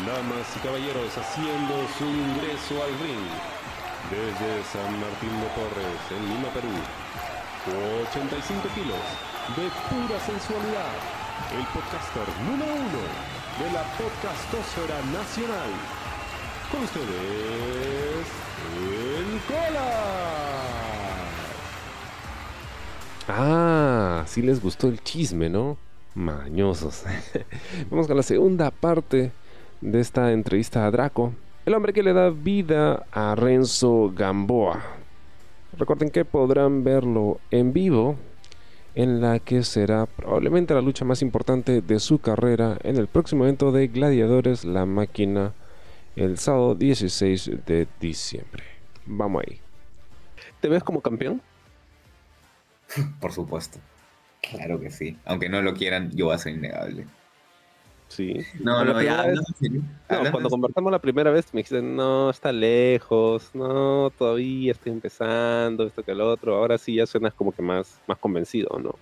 [0.00, 3.28] Damas y caballeros haciendo su ingreso al ring
[4.08, 6.72] desde San Martín de Porres, en Lima, Perú.
[8.08, 9.04] 85 kilos
[9.54, 10.96] de pura sensualidad.
[11.52, 13.02] El podcaster número uno
[13.60, 15.70] de la podcastosfera nacional.
[16.70, 18.26] Con ustedes,
[18.78, 20.22] el Cola.
[23.28, 25.76] Ah, sí les gustó el chisme, ¿no?
[26.14, 27.04] Mañosos.
[27.90, 29.32] Vamos con la segunda parte
[29.82, 31.34] de esta entrevista a Draco,
[31.66, 34.80] el hombre que le da vida a Renzo Gamboa.
[35.76, 38.16] Recuerden que podrán verlo en vivo
[38.94, 43.44] en la que será probablemente la lucha más importante de su carrera en el próximo
[43.44, 45.52] evento de Gladiadores La Máquina
[46.14, 48.62] el sábado 16 de diciembre.
[49.06, 49.58] Vamos ahí.
[50.60, 51.42] ¿Te ves como campeón?
[53.20, 53.78] Por supuesto.
[54.42, 55.16] Claro que sí.
[55.24, 57.06] Aunque no lo quieran, yo voy a ser innegable.
[58.12, 58.44] Sí.
[58.60, 59.22] No, no, ya.
[59.22, 59.40] Vez,
[60.10, 65.86] no, cuando conversamos la primera vez me dijiste, no, está lejos, no, todavía estoy empezando,
[65.86, 66.56] esto que lo otro.
[66.56, 68.96] Ahora sí ya suenas como que más, más convencido, ¿no?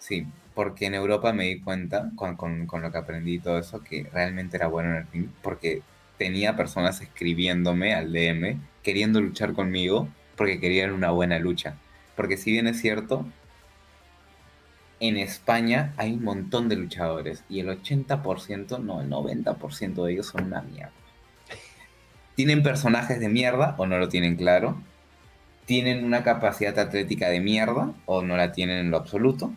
[0.00, 3.56] Sí, porque en Europa me di cuenta, con, con, con lo que aprendí y todo
[3.56, 5.82] eso, que realmente era bueno en el ring, porque
[6.18, 11.76] tenía personas escribiéndome al DM, queriendo luchar conmigo, porque querían una buena lucha.
[12.16, 13.24] Porque si bien es cierto,
[15.08, 20.26] en España hay un montón de luchadores y el 80%, no, el 90% de ellos
[20.26, 20.92] son una mierda.
[22.34, 24.80] Tienen personajes de mierda o no lo tienen claro.
[25.66, 29.52] Tienen una capacidad atlética de mierda o no la tienen en lo absoluto.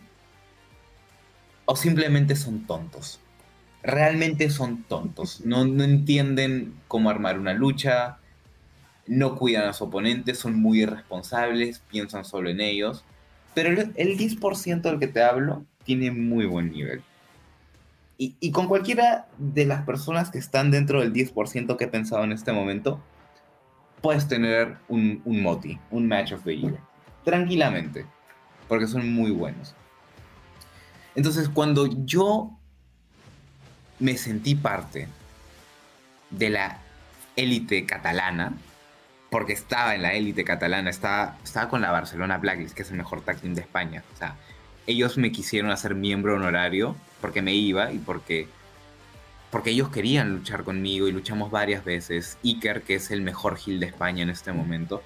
[1.64, 3.20] O simplemente son tontos.
[3.82, 5.40] Realmente son tontos.
[5.44, 8.18] No, no entienden cómo armar una lucha.
[9.06, 10.38] No cuidan a sus oponentes.
[10.38, 11.80] Son muy irresponsables.
[11.90, 13.04] Piensan solo en ellos
[13.58, 17.02] pero el, 10% del que te hablo tiene muy buen nivel.
[18.16, 22.30] Y, con cualquiera de las personas que están dentro del 10% que he pensado en
[22.30, 23.02] este momento,
[24.00, 26.78] puedes tener un, un moti, un match of the year.
[27.24, 28.06] Tranquilamente.
[28.68, 29.74] Porque son muy buenos.
[31.16, 32.56] Entonces, cuando yo
[33.98, 35.08] me sentí parte
[36.30, 36.78] de la
[37.34, 38.52] élite catalana,
[39.30, 42.96] porque estaba en la élite catalana, estaba, estaba con la Barcelona Blacklist, que es el
[42.96, 44.02] mejor tag team de España.
[44.14, 44.36] O sea,
[44.86, 48.48] ellos me quisieron hacer miembro honorario porque me iba y porque,
[49.50, 52.38] porque ellos querían luchar conmigo y luchamos varias veces.
[52.42, 55.02] Iker, que es el mejor heel de España en este momento,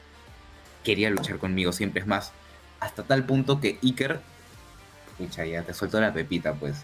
[0.84, 2.00] quería luchar conmigo siempre.
[2.00, 2.32] Es más,
[2.78, 4.20] hasta tal punto que Iker,
[5.10, 6.82] escucha, ya te suelto la pepita, pues.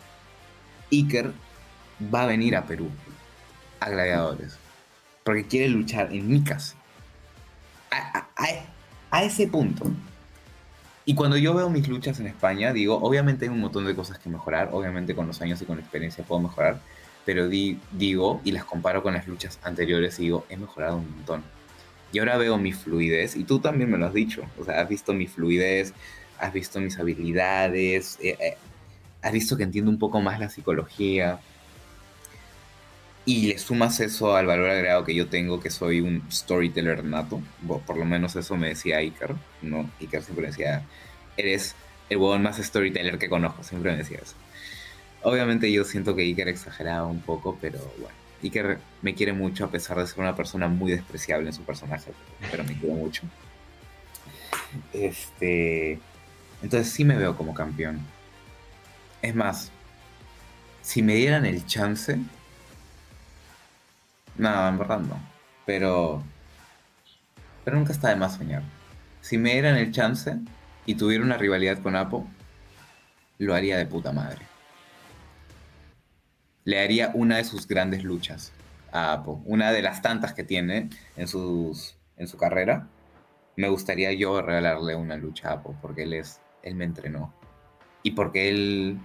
[0.90, 1.32] Iker
[2.12, 2.90] va a venir a Perú,
[3.78, 4.58] a Gladiadores,
[5.22, 6.42] porque quiere luchar en mi
[7.88, 8.28] casa
[9.10, 9.90] a, ese punto.
[11.04, 14.18] Y cuando yo veo mis luchas en España, digo, obviamente hay un montón de cosas
[14.18, 16.80] que mejorar, obviamente con los años y con la experiencia puedo mejorar,
[17.24, 21.42] pero digo, y las comparo con las luchas anteriores y digo, he mejorado un montón.
[22.12, 24.88] Y ahora veo mi fluidez, y tú también me lo has dicho, o sea, has
[24.88, 25.94] visto mi fluidez,
[26.38, 28.56] has visto mis habilidades, eh, eh,
[29.22, 31.40] has visto que entiendo un poco más la psicología,
[33.28, 37.42] y le sumas eso al valor agregado que yo tengo, que soy un storyteller nato,
[37.86, 39.90] por lo menos eso me decía Iker, ¿no?
[40.00, 40.82] Iker siempre decía,
[41.36, 41.74] eres
[42.08, 44.34] el huevón más storyteller que conozco, siempre me decía eso.
[45.22, 49.70] Obviamente yo siento que Iker exageraba un poco, pero bueno, Iker me quiere mucho a
[49.70, 52.12] pesar de ser una persona muy despreciable en su personaje,
[52.50, 53.24] pero me quiere mucho.
[54.94, 56.00] Este,
[56.62, 58.00] entonces sí me veo como campeón.
[59.20, 59.70] Es más,
[60.80, 62.18] si me dieran el chance,
[64.38, 65.20] no, en verdad no.
[65.66, 66.22] Pero.
[67.64, 68.62] Pero nunca está de más soñar.
[69.20, 70.38] Si me dieran el chance
[70.86, 72.26] y tuviera una rivalidad con Apo,
[73.38, 74.46] lo haría de puta madre.
[76.64, 78.52] Le haría una de sus grandes luchas
[78.92, 79.42] a Apo.
[79.44, 82.88] Una de las tantas que tiene en, sus, en su carrera.
[83.56, 86.40] Me gustaría yo regalarle una lucha a Apo, porque él es.
[86.62, 87.34] Él me entrenó.
[88.02, 88.98] Y porque él.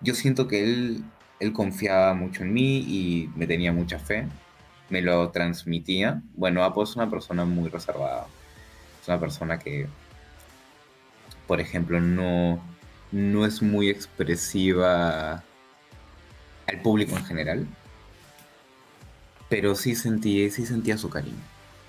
[0.00, 1.04] Yo siento que él.
[1.40, 4.26] Él confiaba mucho en mí y me tenía mucha fe
[4.88, 6.22] me lo transmitía.
[6.34, 8.26] Bueno, Apo es una persona muy reservada.
[9.02, 9.86] Es una persona que,
[11.46, 12.62] por ejemplo, no,
[13.12, 15.42] no es muy expresiva
[16.66, 17.66] al público en general.
[19.48, 21.36] Pero sí sentí, sí sentía su cariño.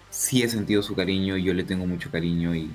[0.10, 2.72] Sí he sentido su cariño y yo le tengo mucho cariño y,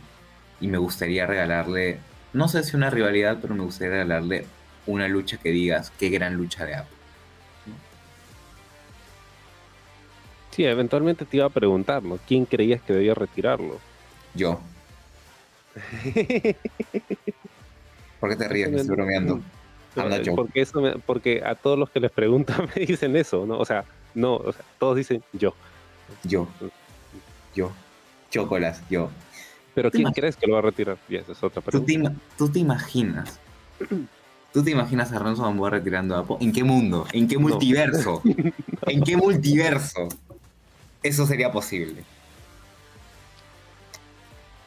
[0.61, 1.99] y me gustaría regalarle,
[2.33, 4.47] no sé si una rivalidad, pero me gustaría regalarle
[4.87, 6.94] una lucha que digas, qué gran lucha de Apo.
[10.55, 12.17] Sí, eventualmente te iba a preguntar, ¿no?
[12.29, 13.81] ¿Quién creías que debía retirarlo?
[14.35, 14.61] Yo.
[18.21, 18.71] ¿Por qué te ríes?
[18.71, 19.41] Me estoy bromeando.
[20.37, 23.59] Porque, eso porque a todos los que les preguntan me dicen eso, ¿no?
[23.59, 23.85] O sea,
[24.15, 25.55] No, o sea, todos dicen yo.
[26.23, 26.47] Yo.
[27.55, 27.73] Yo.
[28.31, 29.11] Chocolas, yo.
[29.75, 30.99] Pero ¿Te ¿quién crees que lo va a retirar?
[31.09, 32.13] Y esa es otra ¿Tú te, pregunta.
[32.39, 33.41] tú te imaginas?
[34.53, 36.39] ¿Tú te imaginas a Renzo Gamboa retirando a Apo?
[36.41, 37.07] ¿En qué mundo?
[37.13, 37.41] ¿En qué No.
[37.43, 38.23] multiverso?
[38.87, 40.09] ¿En qué multiverso?
[41.05, 42.03] Eso sería posible.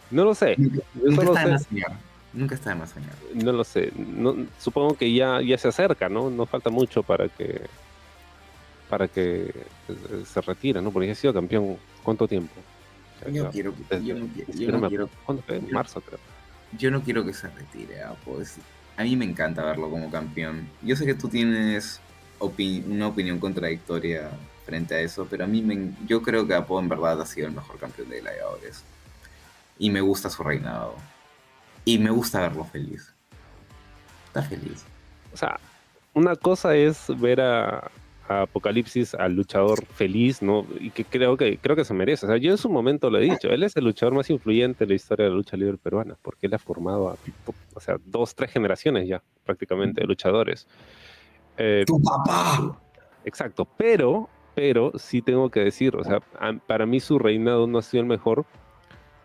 [0.09, 1.91] No lo sé, Nunca, está de más soñar.
[2.31, 3.11] Nunca está de más soñar.
[3.33, 3.91] no lo sé.
[3.97, 6.29] No, supongo que ya, ya se acerca, ¿no?
[6.29, 7.61] No falta mucho para que
[8.89, 9.47] para que
[9.89, 10.91] eh, se retire, ¿no?
[10.91, 11.77] Porque ya ha sido campeón.
[12.03, 12.53] ¿Cuánto tiempo?
[13.25, 14.15] Yo ya, quiero que, desde- yo
[14.71, 15.09] no quiero.
[15.49, 16.19] En marzo, creo.
[16.77, 18.39] yo no quiero que se retire Apo.
[18.39, 18.59] Es-
[18.95, 20.69] a mí me encanta verlo como campeón.
[20.83, 21.99] Yo sé que tú tienes
[22.39, 24.29] opi- una opinión contradictoria
[24.67, 27.47] frente a eso, pero a mí me, yo creo que Apo en verdad ha sido
[27.47, 28.83] el mejor campeón de gladiadores.
[29.79, 30.95] Y me gusta su reinado.
[31.85, 33.13] Y me gusta verlo feliz.
[34.27, 34.83] Está feliz.
[35.33, 35.57] O sea,
[36.13, 37.89] una cosa es ver a,
[38.27, 40.65] a Apocalipsis al luchador feliz, ¿no?
[40.79, 42.25] Y que creo que creo que se merece.
[42.25, 44.85] O sea, yo en su momento lo he dicho, él es el luchador más influyente
[44.85, 47.15] de la historia de la lucha libre peruana, porque él ha formado a,
[47.73, 50.67] o sea, dos, tres generaciones ya, prácticamente, de luchadores.
[51.57, 52.77] Eh, ¡Tu papá!
[53.23, 57.77] Exacto, pero, pero sí tengo que decir, o sea, a- para mí su reinado no
[57.77, 58.43] ha sido el mejor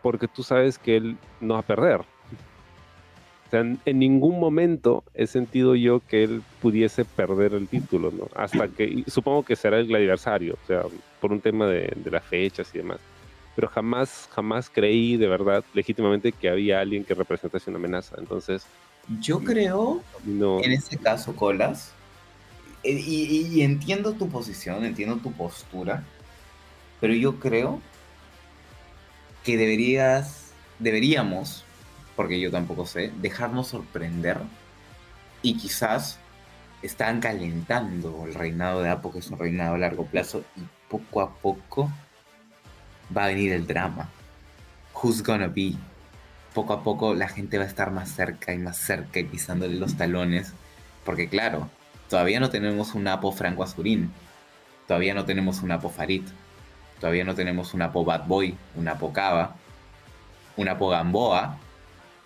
[0.02, 2.00] porque tú sabes que él no va a perder.
[2.00, 8.11] O sea, en, en ningún momento he sentido yo que él pudiese perder el título,
[8.11, 8.29] ¿no?
[8.37, 10.82] Hasta que, supongo que será el gladiversario, o sea,
[11.19, 12.99] por un tema de, de las fechas y demás.
[13.56, 18.17] Pero jamás, jamás creí de verdad, legítimamente, que había alguien que representase una amenaza.
[18.19, 18.67] Entonces,
[19.23, 20.62] Yo creo no.
[20.62, 21.94] en ese caso, Colas,
[22.84, 26.05] y, y- y entiendo tu posición, entiendo tu postura,
[27.00, 27.81] pero yo creo
[29.44, 31.64] que deberías, deberíamos,
[32.17, 34.38] porque yo tampoco sé, dejarnos sorprender
[35.43, 36.19] y quizás
[36.82, 41.20] están calentando el reinado de Apo, que es un reinado a largo plazo, y poco
[41.20, 41.90] a poco
[43.17, 44.08] va a venir el drama.
[44.94, 45.75] Who's gonna be?
[46.55, 49.75] Poco a poco la gente va a estar más cerca y más cerca y pisándole
[49.76, 50.52] los talones,
[51.05, 51.69] porque claro,
[52.12, 54.12] todavía no tenemos un Apo Franco Azurín,
[54.87, 56.25] todavía no tenemos un Apo Farid,
[57.00, 59.56] todavía no tenemos un Apo Bad Boy, un Apo Cava,
[60.59, 61.56] un Apo Gamboa,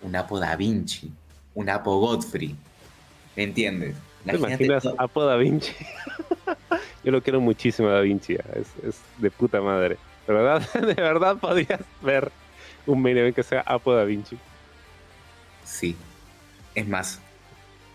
[0.01, 1.09] un Apo Da Vinci,
[1.53, 2.53] un Apo Godfrey.
[3.37, 3.95] ¿Me entiendes?
[4.25, 5.71] ¿Te imaginas Apo Da Vinci?
[7.05, 9.97] Yo lo quiero muchísimo a Da Vinci, es, es de puta madre.
[10.27, 12.29] De verdad, de verdad podrías ver
[12.85, 14.37] un main que sea Apo Da Vinci.
[15.63, 15.95] Sí.
[16.75, 17.21] Es más,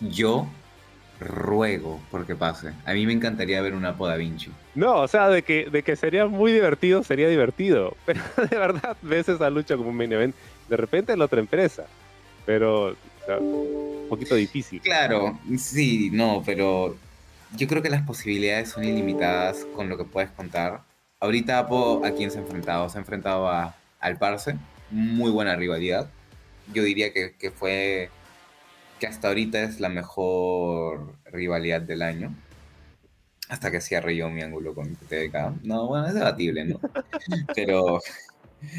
[0.01, 0.49] yo
[1.23, 2.73] ruego porque pase.
[2.85, 4.51] A mí me encantaría ver un Apo Da Vinci.
[4.75, 7.97] No, o sea, de que, de que sería muy divertido, sería divertido.
[8.07, 8.21] Pero
[8.51, 10.35] de verdad ves esa lucha como un main event.
[10.69, 11.85] De repente en la otra empresa.
[12.47, 14.81] Pero o sea, un poquito difícil.
[14.81, 16.97] Claro, sí, no, pero
[17.57, 20.83] yo creo que las posibilidades son ilimitadas con lo que puedes contar.
[21.21, 22.89] Ahorita Apo, ¿a quién se ha enfrentado?
[22.89, 24.57] Se ha enfrentado a, al Parse,
[24.91, 26.11] muy buena rivalidad.
[26.73, 28.11] Yo diría que, que fue,
[29.03, 32.33] que hasta ahorita es la mejor rivalidad del año.
[33.49, 35.65] Hasta que cierre yo mi ángulo con TDK.
[35.65, 36.79] No, bueno, es debatible, ¿no?
[37.57, 37.99] Pero,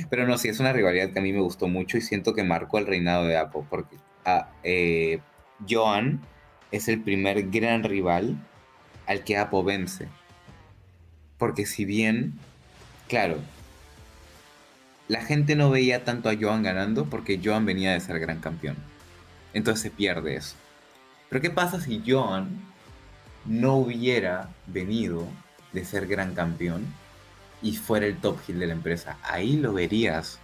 [0.10, 2.46] pero no, sí, es una rivalidad que a mí me gustó mucho y siento que
[2.46, 5.20] marcó el reinado de Apo, porque a, eh,
[5.70, 6.22] Joan
[6.72, 8.38] es el primer gran rival
[9.08, 10.08] al que Apo vence.
[11.38, 12.40] Porque si bien,
[13.10, 13.40] claro,
[15.10, 18.93] la gente no veía tanto a Joan ganando porque Joan venía de ser gran campeón.
[19.54, 20.56] Entonces se pierde eso.
[21.30, 22.60] Pero ¿qué pasa si Joan
[23.46, 25.28] no hubiera venido
[25.72, 26.86] de ser gran campeón
[27.62, 29.18] y fuera el top heel de la empresa?
[29.24, 30.40] Ahí lo verías.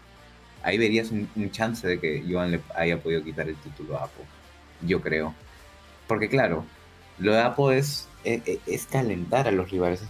[0.64, 4.24] Ahí verías un, chance de que Joan le haya podido quitar el título a Apo.
[4.82, 5.34] Yo creo.
[6.08, 6.66] Porque claro,
[7.18, 10.10] lo de Apo es, es, es calentar a los rivales, es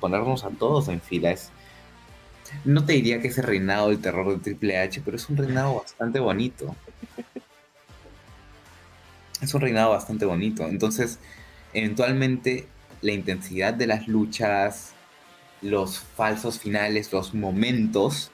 [0.00, 1.30] ponernos a todos en fila.
[1.30, 1.50] Es,
[2.64, 5.36] no te diría que es el reinado del terror de Triple H, pero es un
[5.36, 6.74] reinado bastante bonito.
[9.42, 10.66] Es un reinado bastante bonito.
[10.66, 11.18] Entonces,
[11.74, 12.68] eventualmente,
[13.02, 14.94] la intensidad de las luchas,
[15.60, 18.30] los falsos finales, los momentos,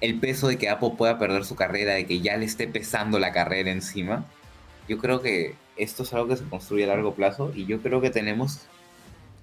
[0.00, 3.18] el peso de que Apo pueda perder su carrera, de que ya le esté pesando
[3.18, 4.24] la carrera encima,
[4.88, 8.00] yo creo que esto es algo que se construye a largo plazo y yo creo
[8.00, 8.62] que tenemos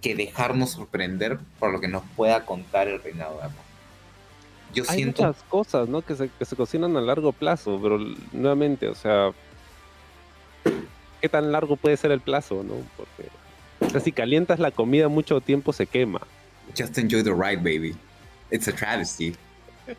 [0.02, 3.62] que dejarnos sorprender por lo que nos pueda contar el reinado de Apo.
[4.74, 5.24] Yo Hay siento...
[5.24, 6.02] muchas cosas, ¿no?
[6.02, 8.00] Que se, que se cocinan a largo plazo, pero
[8.34, 9.32] nuevamente, o sea,
[11.22, 12.76] ¿qué tan largo puede ser el plazo, no?
[12.98, 13.30] Porque,
[13.80, 16.22] o sea, si calientas la comida mucho tiempo se quema.
[16.78, 17.96] Just enjoy the ride, baby.
[18.52, 19.36] It's a travesty.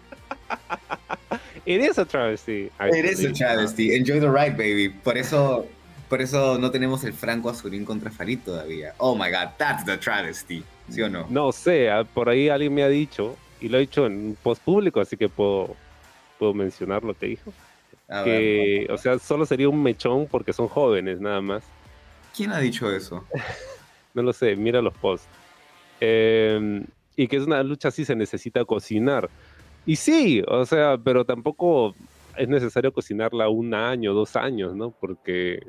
[1.66, 2.70] It is a travesty.
[2.80, 3.96] It is a travesty.
[3.96, 4.88] Enjoy the ride, baby.
[4.88, 5.66] Por eso,
[6.08, 8.94] por eso no tenemos el Franco Azurín contra Farid todavía.
[8.98, 10.62] Oh my god, that's the travesty.
[10.88, 11.26] ¿Sí o no?
[11.28, 14.62] No sé, ah, por ahí alguien me ha dicho, y lo he dicho en post
[14.62, 15.74] público, así que puedo,
[16.38, 17.52] puedo mencionar lo que dijo.
[18.08, 21.64] A ver, que, o sea, solo sería un mechón porque son jóvenes nada más.
[22.36, 23.24] ¿quién ha dicho eso?
[24.14, 25.28] No lo sé, mira los posts.
[26.00, 26.82] Eh,
[27.16, 29.28] y que es una lucha así, se necesita cocinar.
[29.84, 31.94] Y sí, o sea, pero tampoco
[32.34, 34.90] es necesario cocinarla un año, dos años, ¿no?
[34.90, 35.66] Porque,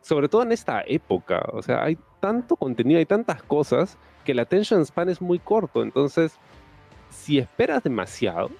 [0.00, 4.40] sobre todo en esta época, o sea, hay tanto contenido, hay tantas cosas que el
[4.40, 5.84] attention span es muy corto.
[5.84, 6.36] Entonces,
[7.10, 8.50] si esperas demasiado,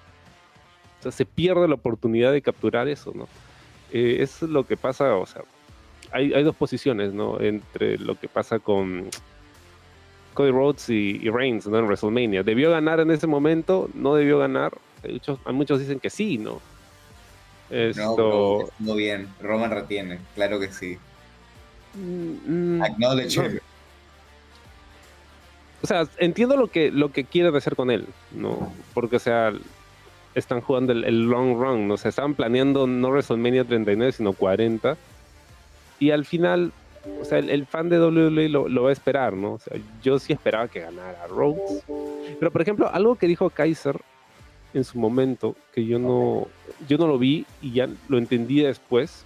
[1.05, 3.27] sea, se pierde la oportunidad de capturar eso, ¿no?
[3.91, 5.43] Eh, eso es lo que pasa, o sea,
[6.11, 7.39] hay, hay dos posiciones, ¿no?
[7.39, 9.09] Entre lo que pasa con
[10.33, 11.79] Cody Rhodes y, y Reigns, ¿no?
[11.79, 12.43] En WrestleMania.
[12.43, 13.89] ¿Debió ganar en ese momento?
[13.93, 14.73] ¿No debió ganar?
[15.03, 16.61] Hay muchos, hay muchos dicen que sí, ¿no?
[17.69, 18.15] No, Esto...
[18.15, 19.27] bro, muy bien.
[19.41, 20.97] Roman retiene, claro que sí.
[21.95, 23.59] Mm, mm, Acknowledge no.
[25.81, 28.73] o sea, entiendo lo que, lo que quieren hacer con él, ¿no?
[28.93, 29.53] Porque, o sea,
[30.35, 31.95] están jugando el, long run, ¿no?
[31.95, 34.97] O sea, estaban planeando no WrestleMania 39, sino 40.
[35.99, 36.73] Y al final,
[37.21, 39.53] o sea, el, fan de WWE lo, va a esperar, ¿no?
[39.53, 41.83] O sea, yo sí esperaba que ganara Rhodes.
[42.37, 43.99] Pero, por ejemplo, algo que dijo Kaiser
[44.73, 46.47] en su momento, que yo no,
[46.87, 49.23] yo no lo vi y ya lo entendí después,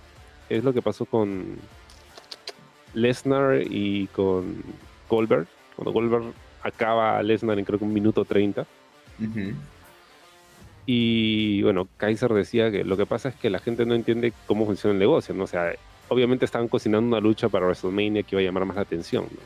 [0.48, 1.58] es lo que pasó con
[2.94, 4.64] Lesnar y con
[5.10, 5.48] Goldberg.
[5.76, 8.62] Cuando Goldberg acaba a Lesnar en creo que un minuto 30.
[9.20, 9.54] Ujú.
[10.92, 14.66] Y bueno, Kaiser decía que lo que pasa es que la gente no entiende cómo
[14.66, 15.44] funciona el negocio, ¿no?
[15.44, 15.72] O sea,
[16.08, 19.40] obviamente estaban cocinando una lucha para WrestleMania que iba a llamar más la atención, ¿no?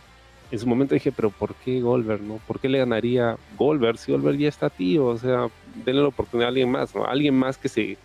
[0.52, 2.40] En su momento dije, pero ¿por qué Goldberg, no?
[2.48, 5.08] ¿Por qué le ganaría Goldberg si Goldberg ya está tío?
[5.08, 5.50] O sea,
[5.84, 7.06] denle la oportunidad a alguien más, ¿no?
[7.06, 7.98] Alguien más que se,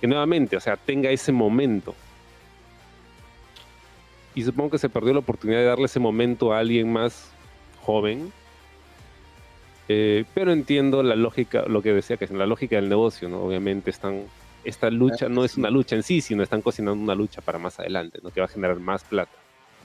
[0.00, 1.96] que nuevamente, o sea, tenga ese momento.
[4.36, 7.32] Y supongo que se perdió la oportunidad de darle ese momento a alguien más
[7.82, 8.32] joven.
[9.88, 13.42] Eh, pero entiendo la lógica, lo que decía que es la lógica del negocio, ¿no?
[13.42, 14.22] Obviamente están,
[14.64, 17.78] esta lucha no es una lucha en sí, sino están cocinando una lucha para más
[17.78, 18.30] adelante, ¿no?
[18.30, 19.32] Que va a generar más plata.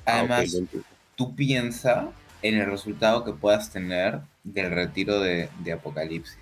[0.05, 0.87] Ah, Además, lo entiendo.
[1.15, 2.09] tú piensa
[2.41, 6.37] en el resultado que puedas tener del retiro de, de Apocalipsis,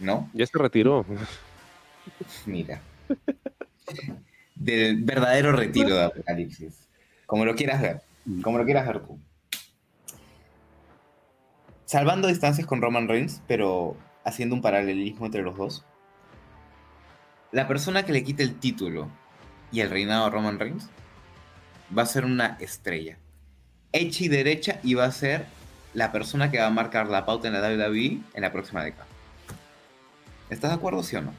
[0.00, 0.28] ¿no?
[0.34, 1.06] ya se retiró.
[2.46, 2.80] Mira.
[4.54, 6.86] Del verdadero retiro de Apocalipsis.
[7.26, 8.00] Como lo quieras ver.
[8.42, 9.18] Como lo quieras ver tú.
[11.88, 15.86] Salvando distancias con Roman Reigns, pero haciendo un paralelismo entre los dos.
[17.50, 19.08] La persona que le quite el título
[19.72, 20.90] y el reinado a Roman Reigns
[21.96, 23.16] va a ser una estrella.
[23.92, 25.46] Hecha y derecha y va a ser
[25.94, 29.06] la persona que va a marcar la pauta en la WWE en la próxima década.
[30.50, 31.32] ¿Estás de acuerdo, sí o no?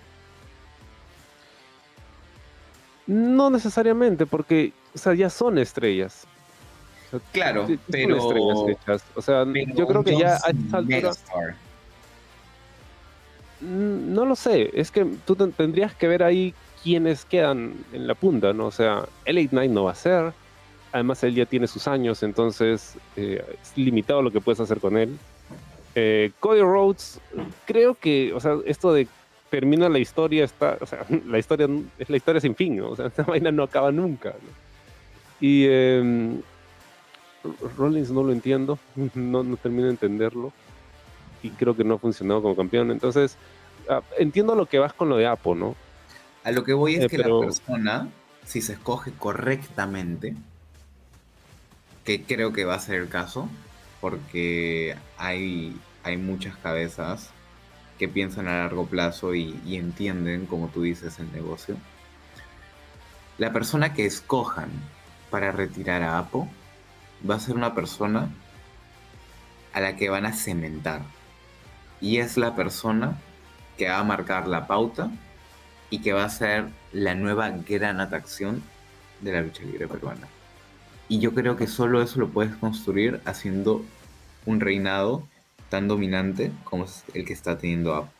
[3.06, 4.74] No necesariamente, porque
[5.16, 6.26] ya son estrellas.
[7.32, 9.04] Claro, sí, pero- estrellas hechas.
[9.16, 11.12] O sea, Pero yo creo que ya a esta altura.
[13.62, 18.08] Mm, No lo sé, es que tú ten- tendrías que ver ahí quiénes quedan en
[18.08, 18.68] la punta, ¿no?
[18.68, 20.32] O sea, Elite Knight no va a ser,
[20.94, 24.98] además él ya tiene sus años, entonces eh, es limitado lo que puedes hacer con
[24.98, 25.18] él.
[25.96, 27.20] Eh, Cody Rhodes,
[27.66, 29.08] creo que, o sea, esto de
[29.50, 32.92] termina la historia, está, o sea, la historia es la historia sin fin, ¿no?
[32.92, 34.50] O sea, esta vaina no acaba nunca, ¿no?
[35.42, 36.40] Y eh,
[37.78, 38.80] Rollins no lo entiendo,
[39.16, 40.52] no, no termino de entenderlo
[41.42, 42.92] y creo que no ha funcionado como campeón.
[42.92, 43.38] Entonces,
[43.90, 45.76] ah, entiendo lo que vas con lo de Apo, ¿no?
[46.44, 48.10] A lo que voy es Eh, que pero- la persona,
[48.46, 50.36] si se escoge correctamente,
[52.04, 53.48] que creo que va a ser el caso,
[54.02, 57.30] porque hay, hay muchas cabezas
[57.98, 61.76] que piensan a largo plazo y, y entienden, como tú dices, el negocio.
[63.38, 64.70] La persona que escojan
[65.30, 66.50] para retirar a Apo
[67.28, 68.30] va a ser una persona
[69.74, 71.02] a la que van a cementar.
[72.02, 73.18] Y es la persona
[73.78, 75.12] que va a marcar la pauta
[75.90, 78.62] y que va a ser la nueva gran atracción
[79.22, 80.28] de la lucha libre peruana.
[81.08, 83.84] Y yo creo que solo eso lo puedes construir haciendo
[84.46, 85.28] un reinado
[85.70, 88.12] tan dominante como el que está teniendo Apo.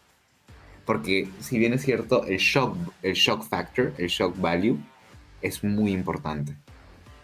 [0.86, 4.80] Porque si bien es cierto, el shock, el shock factor, el shock value,
[5.42, 6.56] es muy importante.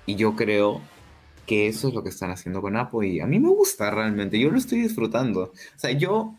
[0.06, 0.82] Y yo creo
[1.46, 4.40] que eso es lo que están haciendo con Apo y a mí me gusta realmente,
[4.40, 5.44] yo lo estoy disfrutando.
[5.44, 6.34] O sea, yo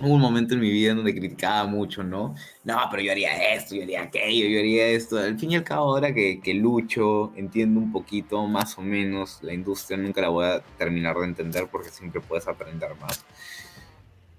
[0.00, 2.34] hubo un momento en mi vida en donde criticaba mucho, ¿no?
[2.64, 5.18] No, pero yo haría esto, yo haría aquello, yo haría esto.
[5.18, 9.38] Al fin y al cabo, ahora que, que lucho, entiendo un poquito más o menos
[9.42, 13.24] la industria, nunca la voy a terminar de entender porque siempre puedes aprender más.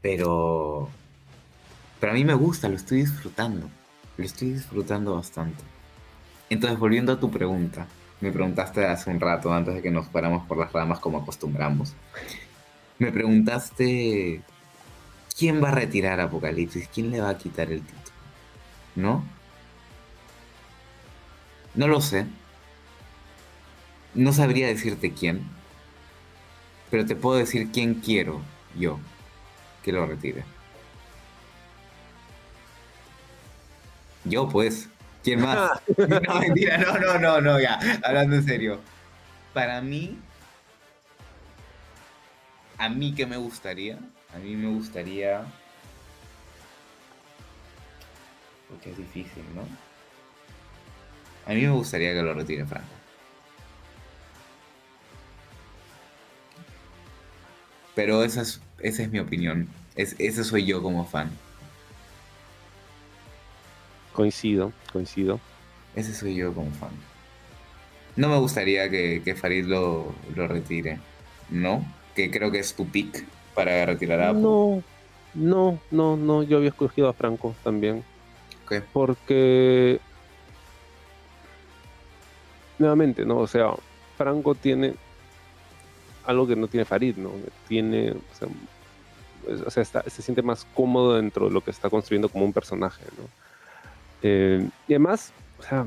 [0.02, 0.90] Pero,
[2.00, 3.68] pero a mí me gusta, lo estoy disfrutando,
[4.18, 5.64] lo estoy disfrutando bastante.
[6.50, 7.88] Entonces, volviendo a tu pregunta,
[8.20, 11.94] me preguntaste hace un rato, antes de que nos fuéramos por las ramas como acostumbramos.
[13.00, 14.42] Me preguntaste
[15.38, 18.18] quién va a retirar Apocalipsis, quién le va a quitar el título.
[18.96, 19.24] ¿No?
[21.76, 22.26] No lo sé.
[24.16, 25.44] No sabría decirte quién.
[26.90, 28.42] Pero te puedo decir quién quiero
[28.76, 29.00] yo
[29.84, 30.44] que lo retire.
[34.26, 34.90] Yo, pues.
[35.24, 35.82] ¿Quién más?
[35.98, 37.80] no, mentira, no, no, no, no, ya.
[38.04, 38.80] Hablando en serio.
[39.54, 40.20] Para mí,
[42.78, 44.00] a mí que me gustaría,
[44.34, 45.42] a mí me gustaría...
[48.70, 49.64] Porque es difícil, ¿no?
[51.46, 52.88] A mí me gustaría que lo retire Franco.
[57.96, 59.68] Pero esa es, esa es mi opinión.
[59.96, 61.32] Es, ese soy yo como fan.
[64.18, 65.40] Coincido, coincido.
[65.96, 66.90] Ese soy yo como fan.
[68.16, 70.98] No me gustaría que, que Farid lo, lo retire,
[71.52, 71.86] ¿no?
[72.16, 74.82] Que creo que es tu pick para retirar a No,
[75.36, 76.42] no, no, no.
[76.42, 78.04] Yo había escogido a Franco también.
[78.68, 78.82] ¿Qué?
[78.92, 80.00] Porque.
[82.80, 83.38] Nuevamente, ¿no?
[83.38, 83.70] O sea,
[84.18, 84.96] Franco tiene
[86.26, 87.30] algo que no tiene Farid, ¿no?
[87.68, 88.14] Tiene.
[88.14, 88.48] O sea,
[89.54, 92.46] es- o sea, está- se siente más cómodo dentro de lo que está construyendo como
[92.46, 93.37] un personaje, ¿no?
[94.22, 95.86] Eh, y además, o sea,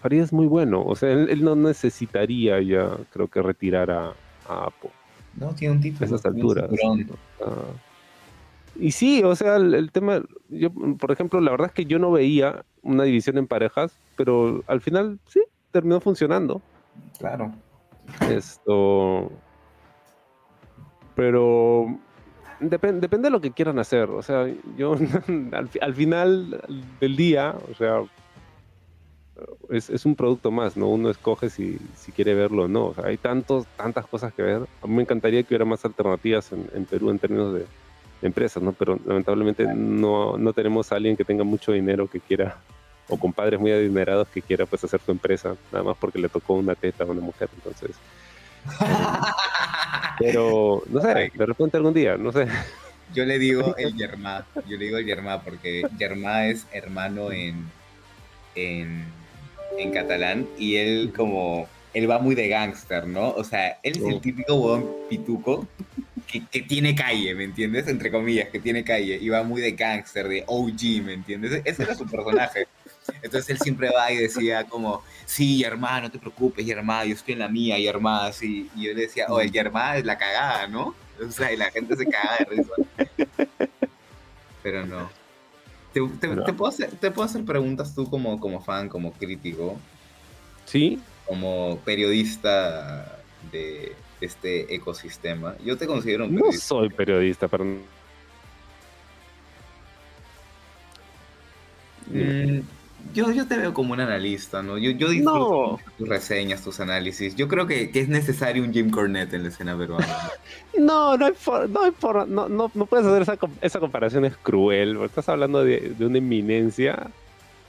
[0.00, 0.82] Farid es muy bueno.
[0.84, 4.14] O sea, él, él no necesitaría ya, creo que, retirar a,
[4.48, 4.90] a Apo
[5.36, 6.04] No, tiene un título.
[6.04, 6.70] a esas alturas.
[7.40, 7.52] Ah.
[8.76, 11.98] y sí, o sea, el, el tema, yo, por ejemplo, la verdad es que yo
[11.98, 16.62] no veía una división en parejas, pero al final sí, terminó funcionando.
[17.18, 17.52] Claro.
[18.30, 19.30] Esto.
[21.14, 21.98] Pero
[22.60, 24.10] depen- depende de lo que quieran hacer.
[24.10, 24.46] O sea,
[24.76, 24.94] yo
[25.52, 26.60] al, fi- al final
[27.00, 28.02] del día, o sea,
[29.70, 30.88] es, es un producto más, ¿no?
[30.88, 32.86] Uno escoge si, si quiere verlo o no.
[32.86, 34.62] O sea, hay tantos, tantas cosas que ver.
[34.82, 37.66] A mí me encantaría que hubiera más alternativas en, en Perú en términos de, de
[38.26, 38.72] empresas, ¿no?
[38.72, 42.56] Pero lamentablemente no, no tenemos a alguien que tenga mucho dinero que quiera,
[43.08, 46.28] o con padres muy adinerados que quiera pues hacer su empresa, nada más porque le
[46.28, 47.48] tocó una teta a una mujer.
[47.54, 47.90] Entonces,
[50.18, 52.46] pero no sé, de repente algún día, no sé.
[53.14, 54.46] Yo le digo el Yerma.
[54.66, 57.70] Yo le digo el Yerma porque Yerma es hermano en,
[58.54, 59.04] en,
[59.78, 61.68] en catalán y él como...
[61.94, 63.30] Él va muy de gángster, ¿no?
[63.30, 64.20] O sea, él es el Oh.
[64.20, 65.66] típico huevón pituco
[66.30, 67.88] que, que tiene calle, ¿me entiendes?
[67.88, 69.18] Entre comillas, que tiene calle.
[69.20, 71.62] Y va muy de gángster, de OG, ¿me entiendes?
[71.64, 72.68] Ese era su personaje.
[73.22, 77.34] Entonces él siempre va y decía como, sí, Yerma, no te preocupes, Yerma, yo estoy
[77.34, 78.70] en la mía, Yerma, así.
[78.76, 80.94] Y yo le decía, oh, el Yerma es la cagada, ¿no?
[81.26, 82.72] O sea, y la gente se caga de risa.
[84.62, 85.10] Pero no.
[85.92, 89.12] ¿Te, te- Pero- te puedo, hacer, te puedo hacer preguntas tú como, como fan, como
[89.12, 89.78] crítico,
[90.66, 95.56] Sí, como periodista de este ecosistema?
[95.64, 97.64] Yo te considero un no soy periodista, pero
[102.10, 102.60] Mm,
[103.14, 104.78] yo, yo te veo como un analista, ¿no?
[104.78, 105.70] Yo, yo disfruto No.
[105.72, 107.34] mucho tus reseñas, tus análisis.
[107.36, 110.06] Yo creo que, que es necesario un Jim Cornette en la escena peruana.
[110.78, 111.32] No, no hay
[111.68, 111.92] no, hay
[112.28, 114.94] no, no, no puedes hacer esa, esa comparación, es cruel.
[114.94, 117.10] porque Estás hablando de, de una eminencia.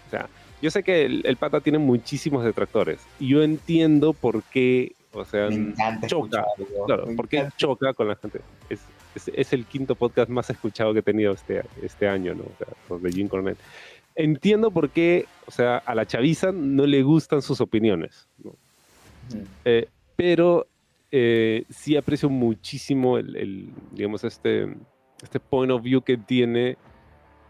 [0.08, 0.28] O sea,
[0.62, 3.00] yo sé que el, el pata tiene muchísimos detractores.
[3.20, 5.50] Y yo entiendo por qué, o sea,
[6.08, 6.44] choca.
[6.86, 8.42] Claro, por qué choca con la gente.
[8.70, 8.80] Es,
[9.16, 12.44] es, es el quinto podcast más escuchado que he tenido este, este año, ¿no?
[12.44, 13.58] O sea, de Jim Cornette.
[14.20, 18.50] Entiendo por qué, o sea, a la chaviza no le gustan sus opiniones, ¿no?
[18.50, 19.46] Ujú.
[19.64, 20.68] Eh, pero
[21.10, 24.68] eh, sí aprecio muchísimo el, el, digamos, este,
[25.24, 26.76] este point of view que tiene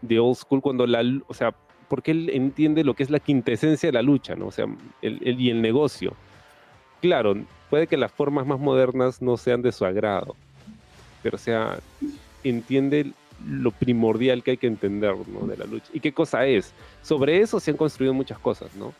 [0.00, 1.52] de Old School cuando la, o sea,
[1.88, 4.46] porque él entiende lo que es la quintesencia de la lucha, ¿no?
[4.46, 4.66] O sea,
[5.02, 6.14] el, el- y el negocio.
[7.00, 7.34] Claro,
[7.68, 10.36] puede que las formas más modernas no sean de su agrado,
[11.24, 11.80] pero o sea,
[12.44, 13.12] entiende
[13.46, 15.46] lo primordial que hay que entender, ¿no?
[15.46, 15.86] De la lucha.
[15.92, 16.72] ¿Y qué cosa es?
[17.02, 18.92] Sobre eso se han construido muchas cosas, ¿no?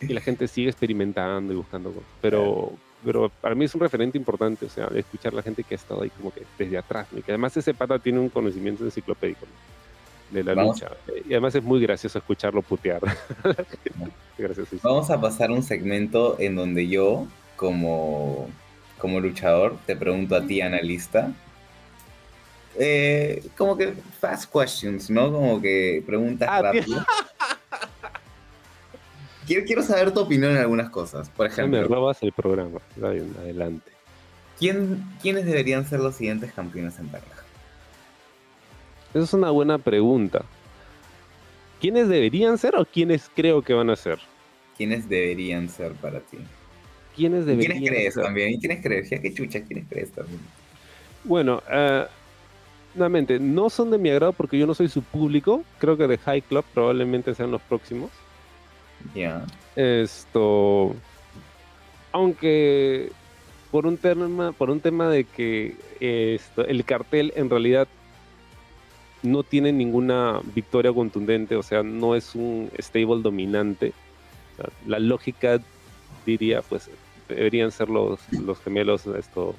[0.00, 2.08] y la gente sigue experimentando y buscando cosas.
[2.20, 2.72] Pero,
[3.04, 5.74] pero para mí es un referente importante, o sea, de escuchar a la gente que
[5.74, 7.18] ha estado ahí como que desde atrás, ¿no?
[7.18, 10.34] y que además ese pata tiene un conocimiento enciclopédico ¿no?
[10.36, 10.80] de la Vamos.
[10.80, 10.94] lucha.
[11.28, 13.00] Y además es muy gracioso escucharlo putear.
[14.82, 17.26] Vamos a pasar un segmento en donde yo,
[17.56, 18.48] como,
[18.98, 21.32] como luchador, te pregunto a ti, analista,
[22.82, 25.30] eh, como que fast questions, ¿no?
[25.30, 27.04] Como que preguntas Ah, rápidas.
[29.46, 31.28] Quiero, quiero saber tu opinión en algunas cosas.
[31.30, 32.80] Por Ya me ejemplo, robas el programa.
[33.02, 33.90] Adelante.
[34.58, 37.42] ¿quién, ¿quiénes deberían ser los siguientes campeones en pareja?
[39.14, 40.44] Esa es una buena pregunta.
[41.80, 44.18] ¿Quiénes deberían ser o quiénes creo que van a ser?
[44.76, 46.38] ¿Quiénes deberían ser para ti?
[47.16, 48.22] ¿Quiénes ¿Y deberían ¿Quiénes crees ser?
[48.24, 48.50] también?
[48.50, 49.10] ¿Y quiénes crees?
[49.10, 50.40] Ya que chucha, ¿quiénes crees también?
[51.24, 52.06] Bueno, eh,
[52.94, 55.62] nuevamente, no son de mi agrado porque yo no soy su público.
[55.78, 58.10] Creo que de High Club probablemente sean los próximos.
[59.14, 59.44] Ya.
[59.76, 60.94] Esto.
[62.12, 63.12] Aunque
[63.70, 67.86] por un tema, por un tema de que esto, el cartel en realidad
[69.22, 73.92] no tiene ninguna victoria contundente, o sea, no es un stable dominante.
[74.52, 75.60] O sea, la lógica
[76.26, 76.90] diría, pues,
[77.28, 79.54] deberían ser los, los gemelos esto,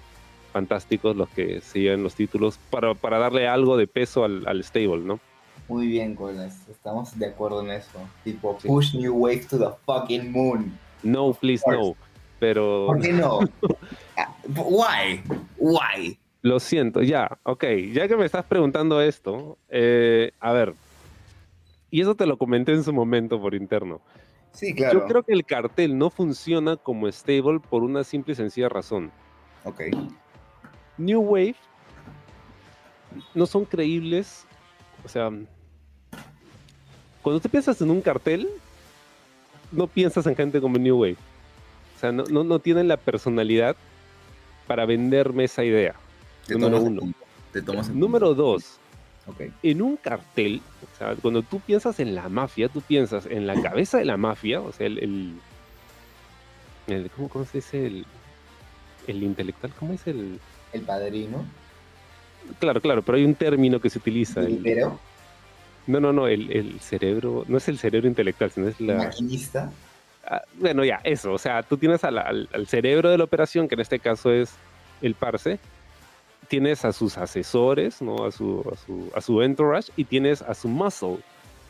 [0.51, 4.63] fantásticos los que se lleven los títulos para, para darle algo de peso al, al
[4.63, 5.19] stable, ¿no?
[5.67, 6.67] Muy bien, Colas.
[6.69, 7.97] Estamos de acuerdo en eso.
[8.23, 10.77] Tipo, push New Wave to the fucking moon.
[11.01, 11.95] No, please, no.
[12.39, 12.87] Pero.
[12.87, 13.39] ¿Por qué no?
[14.55, 15.23] Why?
[15.57, 16.19] Why?
[16.41, 17.63] Lo siento, ya, ok.
[17.93, 20.73] Ya que me estás preguntando esto, eh, a ver.
[21.89, 24.01] Y eso te lo comenté en su momento por interno.
[24.51, 24.99] Sí, claro.
[24.99, 29.11] Yo creo que el cartel no funciona como stable por una simple y sencilla razón.
[29.63, 29.83] Ok.
[31.01, 31.55] New Wave
[33.33, 34.45] no son creíbles.
[35.03, 35.29] O sea,
[37.21, 38.47] cuando tú piensas en un cartel,
[39.71, 41.17] no piensas en gente como New Wave.
[41.95, 43.75] O sea, no, no, no tienen la personalidad
[44.67, 45.95] para venderme esa idea.
[46.47, 47.13] Te Número uno.
[47.51, 48.41] Te tomas Número punto.
[48.43, 48.77] dos,
[49.27, 49.41] Ok.
[49.61, 53.61] en un cartel, o sea, cuando tú piensas en la mafia, tú piensas en la
[53.61, 54.97] cabeza de la mafia, o sea, el.
[54.99, 55.33] el-
[56.87, 57.85] el- ¿cómo, cómo se dice?
[57.87, 58.05] El,
[59.07, 60.39] el intelectual, ¿cómo es el.?
[60.73, 61.45] El padrino.
[62.59, 64.41] Claro, claro, pero hay un término que se utiliza.
[64.41, 64.99] el- Pero,
[65.87, 68.95] no, no, no, el, el cerebro, no es el cerebro intelectual, sino es la...
[68.95, 69.71] maquinista.
[70.25, 73.75] Ah, bueno, ya, eso, o sea, tú tienes al, al cerebro de la operación, que
[73.75, 74.53] en este caso es
[75.01, 75.59] el parse,
[76.47, 78.25] tienes a sus asesores, ¿no?
[78.25, 81.17] A su, a su, a su entourage, y tienes a su muscle,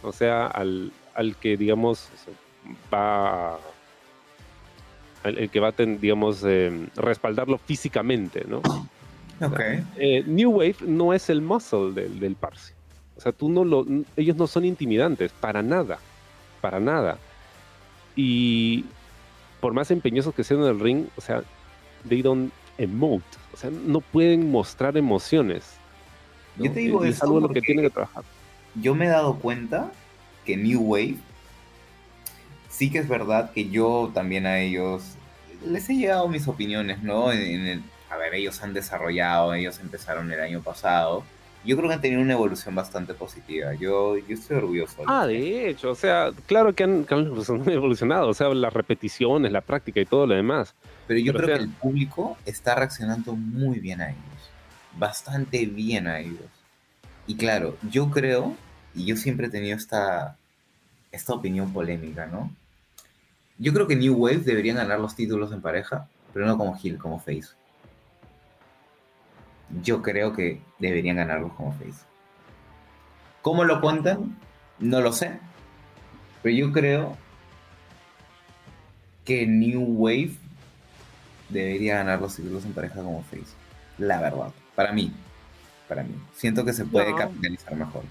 [0.03, 2.09] o sea, al, al que, digamos,
[2.93, 3.57] va...
[5.23, 8.62] El que va a, digamos, eh, respaldarlo físicamente, ¿no?
[9.43, 9.60] Ok.
[9.97, 12.75] eh, New Wave no es el muscle del, del Parse.
[13.17, 15.97] O sea, tú no lo, ellos no son intimidantes, para nada,
[16.62, 17.17] para nada.
[18.15, 18.86] Y
[19.60, 21.43] por más empeñosos que sean en el ring, o sea,
[22.07, 25.75] they don't emote, o sea, no pueden mostrar emociones.
[26.57, 26.65] ¿no?
[26.65, 28.23] Yo te digo es esto algo en lo que tienen que trabajar.
[28.75, 29.91] Yo me he dado cuenta
[30.45, 31.17] que New Wave
[32.71, 35.03] sí que es verdad que yo también a ellos
[35.65, 37.31] les he llegado mis opiniones, ¿no?
[37.31, 41.23] En, en el- a ver, ellos han desarrollado, ellos empezaron el año pasado.
[41.63, 43.73] Yo creo que han tenido una evolución bastante positiva.
[43.75, 44.95] Yo, yo estoy orgulloso.
[45.07, 47.27] Ah, de hecho, o sea, claro que han, que han
[47.67, 50.73] evolucionado, o sea, las repeticiones, la práctica y todo lo demás.
[51.07, 54.51] Pero yo pero creo o que el público está reaccionando muy bien a ellos.
[54.97, 56.49] Bastante bien a ellos.
[57.27, 58.55] Y claro, yo creo,
[58.95, 60.38] y yo siempre he tenido esta,
[61.12, 62.51] esta opinión polémica, ¿no?
[63.62, 66.97] Yo creo que New Wave deberían ganar los títulos en pareja, pero no como Hill,
[66.97, 67.50] como Face.
[69.84, 72.04] Yo creo que deberían ganarlos como Face.
[73.43, 74.36] ¿Cómo lo cuentan?
[74.80, 75.39] No lo sé.
[76.41, 77.15] Pero yo creo
[79.26, 80.32] que New Wave
[81.50, 83.54] debería ganar los títulos en pareja como Face.
[84.00, 84.52] La verdad.
[84.76, 85.13] Para mí.
[85.88, 86.15] Para mí.
[86.34, 87.17] Siento que se puede No.
[87.17, 88.04] capitalizar mejor.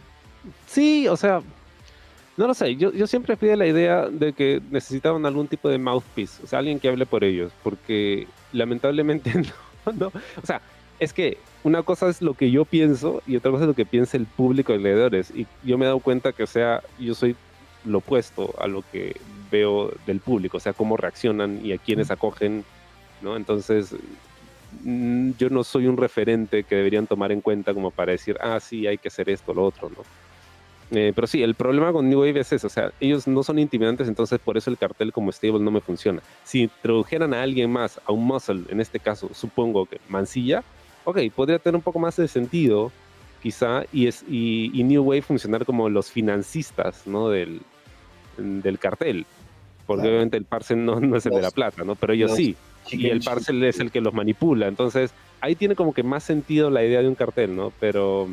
[0.69, 1.43] Sí, o sea,
[2.37, 2.77] no lo sé.
[2.77, 6.47] Yo, yo siempre fui de la idea de que necesitaban algún tipo de mouthpiece, o
[6.47, 9.33] sea, alguien que hable por ellos, porque lamentablemente
[9.87, 10.07] no, no.
[10.43, 10.61] O sea,
[10.99, 13.87] es que una cosa es lo que yo pienso y otra cosa es lo que
[13.87, 15.31] piensa el público de leedores.
[15.35, 17.37] Y yo me he dado cuenta que, o sea, yo soy
[17.85, 19.17] lo opuesto a lo que
[19.51, 22.65] veo del público, o sea, cómo reaccionan y a quienes acogen,
[23.23, 23.37] ¿no?
[23.37, 23.95] Entonces,
[24.85, 28.61] mm, yo no soy un referente que deberían tomar en cuenta como para decir, ah,
[28.61, 30.05] sí, hay que hacer esto, lo otro, ¿no?
[30.93, 33.61] Eh, pero sí, el problema con New Wave es eso, o sea, ellos no son
[33.61, 36.21] intimidantes, entonces por eso el cartel como stable no me funciona.
[36.43, 40.65] Si introdujeran a alguien más, a un muscle, en este caso, supongo que Mancilla,
[41.05, 42.91] ok, podría tener un poco más de sentido,
[43.41, 47.29] quizá, y, es, y, y New Wave funcionar como los financistas, ¿no?
[47.29, 47.61] Del,
[48.37, 49.27] del cartel.
[49.87, 50.11] Porque Claro.
[50.17, 51.95] obviamente el parcel no, no es el de la plata, ¿no?
[51.95, 52.57] Pero ellos los sí.
[52.91, 54.67] Y el Chicken parcel es el que los manipula.
[54.69, 57.73] Entonces, ahí tiene como que más sentido la idea de un cartel, ¿no?
[57.81, 58.29] Pero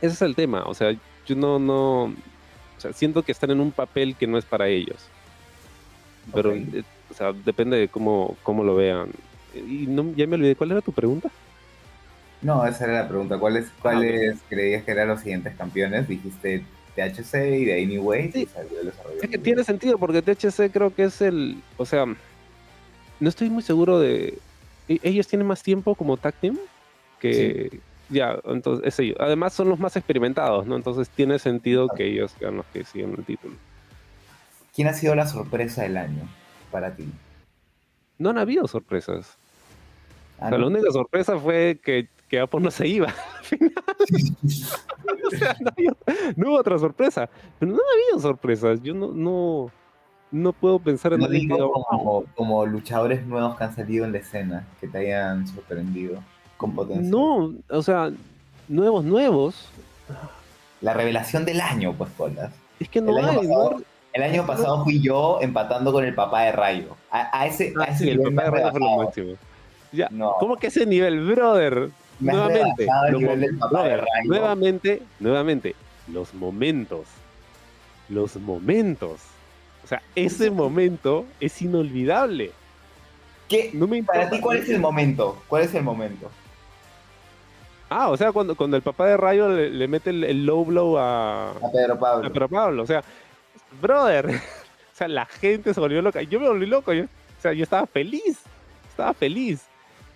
[0.00, 0.64] ese es el tema.
[0.66, 0.94] O sea,
[1.26, 2.04] yo no, no.
[2.04, 4.96] O sea, siento que están en un papel que no es para ellos.
[6.34, 9.08] Pero, eh, o sea, depende de cómo, cómo lo vean.
[9.54, 11.30] Y no, ya me olvidé, ¿cuál era tu pregunta?
[12.42, 13.38] No, esa era la pregunta.
[13.38, 16.06] ¿Cuáles, cuáles creías que eran los siguientes campeones?
[16.06, 16.62] Dijiste
[16.94, 18.30] THC y de Wave.
[18.32, 18.48] Sí.
[19.22, 21.56] Es que tiene sentido porque THC creo que es el.
[21.76, 24.38] O sea, no estoy muy seguro de.
[24.88, 26.58] e- Ellos tienen más tiempo como tag team
[27.20, 27.80] que.
[28.08, 29.16] Ya, entonces es ellos.
[29.20, 30.76] Además son los más experimentados, ¿no?
[30.76, 33.54] Entonces tiene sentido que ellos sean los que siguen el título.
[34.74, 36.22] ¿Quién ha sido la sorpresa del año
[36.70, 37.08] para ti?
[38.18, 39.36] No han habido sorpresas.
[40.38, 40.58] Ah, O sea, ¿no?
[40.58, 43.06] la única sorpresa fue que que Japón no se iba
[43.38, 43.72] al final.
[45.26, 45.96] o sea, no, había-
[46.36, 47.28] no hubo otra sorpresa.
[47.58, 48.82] Pero no había sorpresas.
[48.82, 49.70] Yo no, no,
[50.32, 54.18] no puedo pensar en No digo como, como luchadores nuevos que han salido en la
[54.18, 56.20] escena, que te hayan sorprendido
[56.56, 57.10] con potencia.
[57.10, 58.10] No, o sea,
[58.68, 59.68] nuevos, nuevos.
[60.80, 62.52] La revelación del año, pues, Colas.
[62.80, 63.46] Es que no El año hay.
[63.48, 63.82] pasado- ¿no?
[64.12, 66.96] El año pasado fui yo empatando con el papá de Rayo.
[67.10, 68.80] A, a ese, a Ah, ese sí, el nivel me papá de has Rayo fue
[68.80, 69.04] lo rebasado.
[69.04, 69.36] máximo.
[69.92, 71.90] Ya, No, ¿Cómo que ese nivel, brother?
[72.18, 74.08] me nuevamente, nivel del papá de Rayo.
[74.24, 75.74] nuevamente, nuevamente,
[76.10, 77.06] los momentos.
[78.08, 79.20] Los momentos.
[79.84, 82.52] O sea, ese momento es inolvidable.
[83.48, 83.70] ¿Qué?
[83.74, 85.42] No me Para ti, ¿cuál es el momento?
[85.46, 86.30] ¿Cuál es el momento?
[87.88, 90.64] Ah, o sea, cuando, cuando el papá de Rayo le, le mete el, el low
[90.64, 92.26] blow a, A Pedro Pablo.
[92.26, 92.82] a Pedro Pablo.
[92.82, 93.02] O sea,
[93.80, 94.40] brother.
[94.96, 96.22] O sea, la gente se volvió loca.
[96.22, 96.90] Yo me volví loco.
[96.94, 98.38] Yo, o sea, yo estaba feliz.
[98.88, 99.66] Estaba feliz.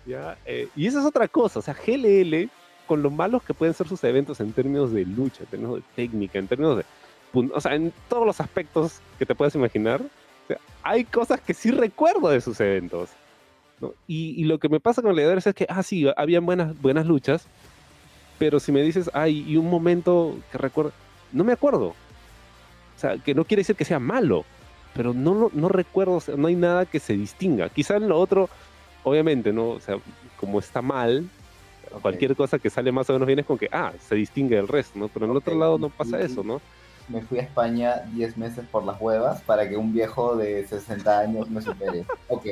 [0.06, 0.38] ¿ya?
[0.46, 1.59] Eh, y esa es otra cosa.
[1.59, 2.48] O sea, GLL,
[2.87, 5.83] con lo malos que pueden ser sus eventos en términos de lucha, en términos de
[5.94, 6.85] técnica, en términos de.
[7.52, 11.52] O sea, en todos los aspectos que te puedes imaginar, o sea, hay cosas que
[11.52, 13.11] sí recuerdo de sus eventos.
[13.81, 13.95] ¿No?
[14.07, 17.07] Y, y lo que me pasa con Gladiadores es que, ah, sí, habían buenas, buenas
[17.07, 17.47] luchas,
[18.38, 20.93] pero si me dices, ay, y un momento que recuerdo,
[21.33, 21.88] no me acuerdo.
[21.88, 24.45] O sea, que no quiere decir que sea malo,
[24.95, 27.69] pero no, no recuerdo, o sea, no hay nada que se distinga.
[27.69, 28.49] Quizá en lo otro,
[29.05, 29.71] obviamente, ¿no?
[29.71, 29.97] O sea,
[30.38, 31.29] como está mal,
[32.03, 34.69] cualquier cosa que sale más o menos bien es con que, ah, se distingue del
[34.69, 35.09] resto, ¿no?
[35.09, 36.61] Pero en el otro lado no pasa eso, ¿no?
[37.09, 41.19] Me fui a España 10 meses por las huevas para que un viejo de 60
[41.19, 42.05] años me supere.
[42.29, 42.47] Ok.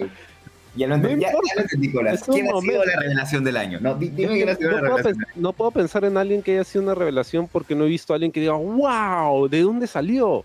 [0.77, 2.85] Ya lo entendí, No ya, un ¿Quién ha sido momento.
[2.85, 3.79] la revelación del año?
[3.81, 6.17] No, di- dime Es que quién ha sido no, la puedo no puedo pensar en
[6.17, 9.49] alguien que haya sido una revelación porque no he visto a alguien que diga, wow,
[9.49, 10.45] ¿de dónde salió?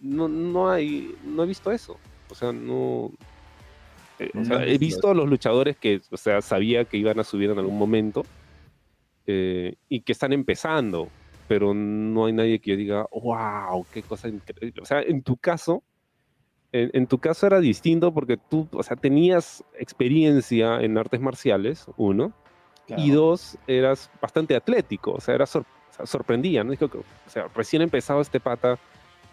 [0.00, 1.96] No, no hay, no he visto eso.
[2.30, 3.10] O sea, no.
[4.18, 7.18] eh, o sea, he visto visto a los luchadores que, o sea, sabía que iban
[7.20, 8.24] a subir en algún momento
[9.26, 11.08] eh, y que están empezando,
[11.48, 14.82] pero no hay nadie que yo diga, wow, qué cosa increíble.
[14.82, 15.82] O sea, en tu caso,
[16.72, 21.86] en, en tu caso era distinto porque tú, o sea, tenías experiencia en artes marciales,
[21.96, 22.32] uno,
[22.96, 26.70] y dos, eras bastante atlético, o sea, era sor- o sea, sorprendía, ¿no?
[26.70, 28.78] Dijo que, o sea, recién empezado este pata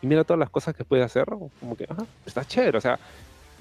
[0.02, 3.00] y mira todas las cosas que puede hacer, como que, ajá, está chévere, o sea,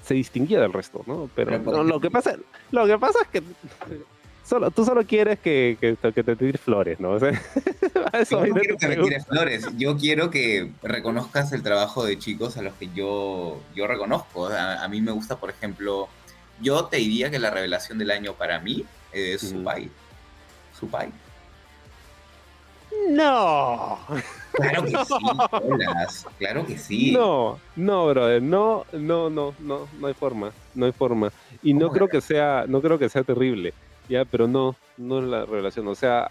[0.03, 1.29] se distinguía del resto, ¿no?
[1.33, 2.35] Pero, Pero, no, lo, que pasa,
[2.71, 3.43] lo que pasa es que
[4.45, 7.11] solo, tú solo quieres que, que, te- que te tires flores, ¿no?
[7.11, 7.29] O sea,
[8.13, 9.67] a eso Yo no quiero que me tires flores.
[9.77, 14.47] Yo quiero que reconozcas el trabajo de chicos a los que yo, yo reconozco.
[14.47, 16.07] A, a mí me gusta, por ejemplo,
[16.61, 19.57] yo te diría que la revelación del año para mí es Ujú.
[19.59, 19.89] Supai.
[20.79, 21.09] Supai.
[23.09, 23.99] No,
[24.53, 25.13] Claro que sí,
[26.39, 27.11] Claro que sí.
[27.11, 31.31] no, no, brother, no, no, no, no, no hay forma, no hay forma.
[31.61, 33.73] Y no ¿Cómo creo que sea, no creo que sea terrible,
[34.09, 35.87] ya, pero no, no es la revelación.
[35.87, 36.29] O sea,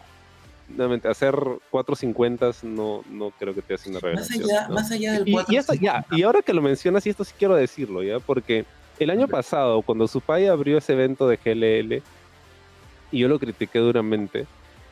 [0.68, 1.34] nuevamente, hacer
[1.70, 4.44] 450 no, no creo que te hace una Más revelación.
[4.44, 4.74] allá, ¿no?
[4.74, 5.52] más allá del Y, 4.
[5.52, 8.64] y esto, ya, y ahora que lo mencionas, y esto sí quiero decirlo, ya, porque
[8.98, 12.02] el año pasado, cuando Supai abrió ese evento de GLL,
[13.12, 14.46] y yo lo critiqué duramente,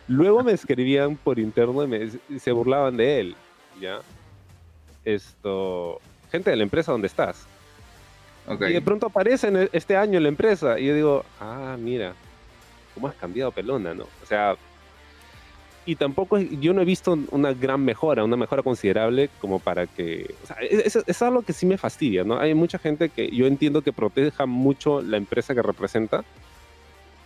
[0.09, 3.37] luego me escribían por interno y, me, y se burlaban de él,
[3.81, 4.01] ya.
[5.05, 7.47] Esto, gente de la empresa donde estás.
[8.61, 11.77] Y de pronto aparece en e- este año en la empresa, y yo digo, ah,
[11.79, 12.12] mira,
[12.94, 14.05] cómo has cambiado pelona, ¿no?
[14.22, 14.57] O sea,
[15.85, 20.33] y tampoco, yo no he visto una gran mejora, una mejora considerable como para que,
[20.44, 22.38] o sea, es, algo que sí me fastidia, ¿no?
[22.38, 26.24] Hay mucha gente que yo entiendo que proteja mucho la empresa que representa,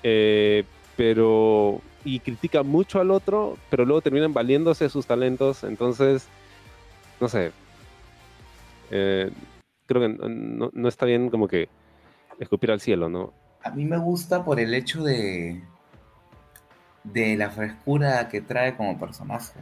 [0.03, 0.65] eh,
[0.97, 6.27] pero, y critica mucho al otro, pero luego terminan valiéndose sus talentos, entonces,
[7.21, 7.53] no sé,
[8.91, 9.31] eh,
[9.85, 11.69] creo que no está bien como que
[12.41, 13.35] escupir al cielo, ¿no?
[13.67, 15.61] A mí me gusta por el hecho de,
[17.05, 19.59] de la frescura que trae como personaje.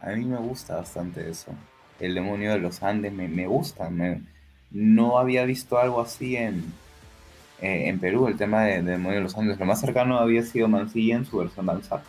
[0.00, 1.52] A mí me gusta bastante eso.
[2.00, 3.90] El demonio de los Andes me, me gusta.
[4.70, 6.64] no había visto algo así en,
[7.60, 9.58] eh, en Perú, el tema de, de demonio de los Andes.
[9.58, 12.02] Lo más cercano había sido Mancilla en su versión danza,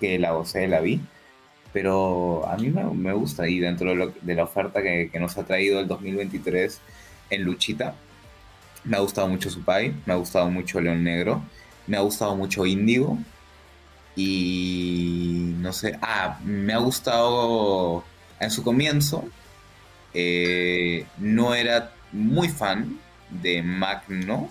[0.00, 1.00] que la gocé, la vi.
[1.72, 5.36] Pero a mí me, me gusta y dentro de, lo- de la oferta que nos
[5.38, 6.80] ha traído el 2023
[7.30, 7.94] en Luchita,
[8.84, 11.42] me ha gustado mucho Supai, me ha gustado mucho León Negro,
[11.86, 13.18] me ha gustado mucho Índigo
[14.16, 18.04] y no sé, ah, me ha gustado
[18.38, 19.24] en su comienzo,
[20.14, 22.98] eh, no era muy fan
[23.30, 24.50] de Magno,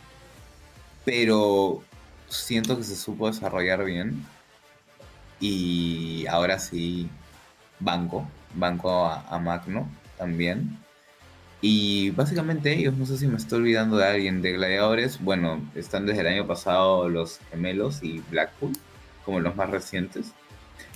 [1.06, 1.84] pero
[2.28, 4.26] siento que se supo desarrollar bien
[5.40, 7.10] y ahora sí
[7.80, 10.78] banco, banco a, a Magno también.
[11.62, 16.06] Y básicamente ellos, no sé si me estoy olvidando de alguien de gladiadores, bueno, están
[16.06, 18.72] desde el año pasado los gemelos y Blackpool
[19.26, 20.34] como los más recientes.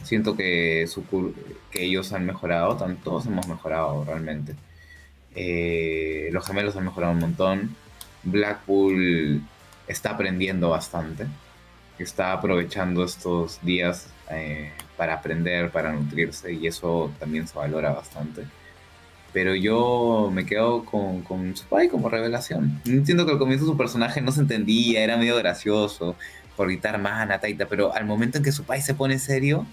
[0.03, 1.03] Siento que, su,
[1.71, 4.55] que ellos han mejorado, todos hemos mejorado realmente.
[5.35, 7.75] Eh, los gemelos han mejorado un montón.
[8.23, 9.41] Blackpool
[9.87, 11.27] está aprendiendo bastante.
[11.99, 18.45] Está aprovechando estos días eh, para aprender, para nutrirse y eso también se valora bastante.
[19.33, 22.79] Pero yo me quedo con, con Supai como revelación.
[22.85, 26.15] Entiendo que al comienzo su personaje no se entendía, era medio gracioso
[26.55, 29.65] por gritar mana, taita, pero al momento en que Supai se pone serio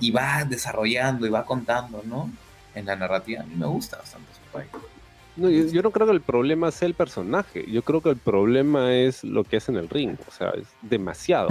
[0.00, 2.30] y va desarrollando y va contando, ¿no?
[2.74, 4.66] En la narrativa, a mí me gusta bastante Supai.
[5.36, 8.92] No, yo, no creo que el problema sea el personaje, yo creo que el problema
[8.92, 11.48] es lo que es en el ring, o sea, es demasiado,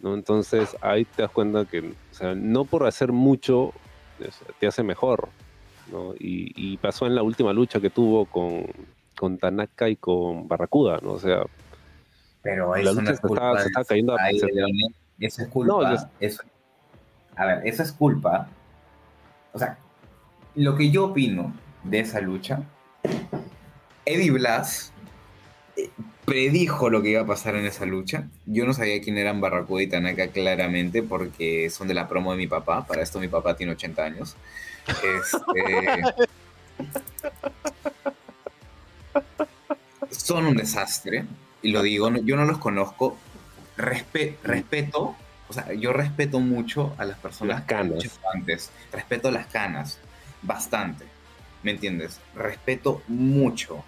[0.00, 0.14] ¿no?
[0.14, 3.74] Entonces ahí te das cuenta que, o sea, no por hacer mucho
[4.58, 5.28] te hace mejor,
[5.90, 6.14] ¿no?
[6.18, 8.66] Y, pasó en la última lucha que tuvo con,
[9.16, 11.12] con Tanaka y con Barracuda, ¿no?
[11.12, 11.42] O sea,
[12.42, 16.10] pero la lucha se, está, cayendo a Eso es culpa.
[16.20, 16.42] eso,
[17.36, 18.48] a ver, eso es culpa.
[19.52, 19.78] O sea,
[20.54, 21.52] lo que yo opino
[21.84, 22.62] de esa lucha
[24.04, 24.92] Eddie Blas
[25.76, 25.90] eh,
[26.24, 28.28] predijo lo que iba a pasar en esa lucha.
[28.46, 32.38] Yo no sabía quién eran Barracuda y Tanaka claramente porque son de la promo de
[32.38, 32.86] mi papá.
[32.86, 34.36] Para esto mi papá tiene 80 años.
[35.02, 36.26] Este,
[40.10, 41.24] son un desastre.
[41.62, 43.16] Y lo digo, yo no los conozco.
[43.76, 45.16] respeto,
[45.48, 48.20] o sea, yo respeto mucho a las personas las canas.
[48.34, 48.70] antes.
[48.92, 49.98] Respeto las canas,
[50.42, 51.04] bastante.
[51.62, 52.20] ¿Me entiendes?
[52.34, 53.84] Respeto mucho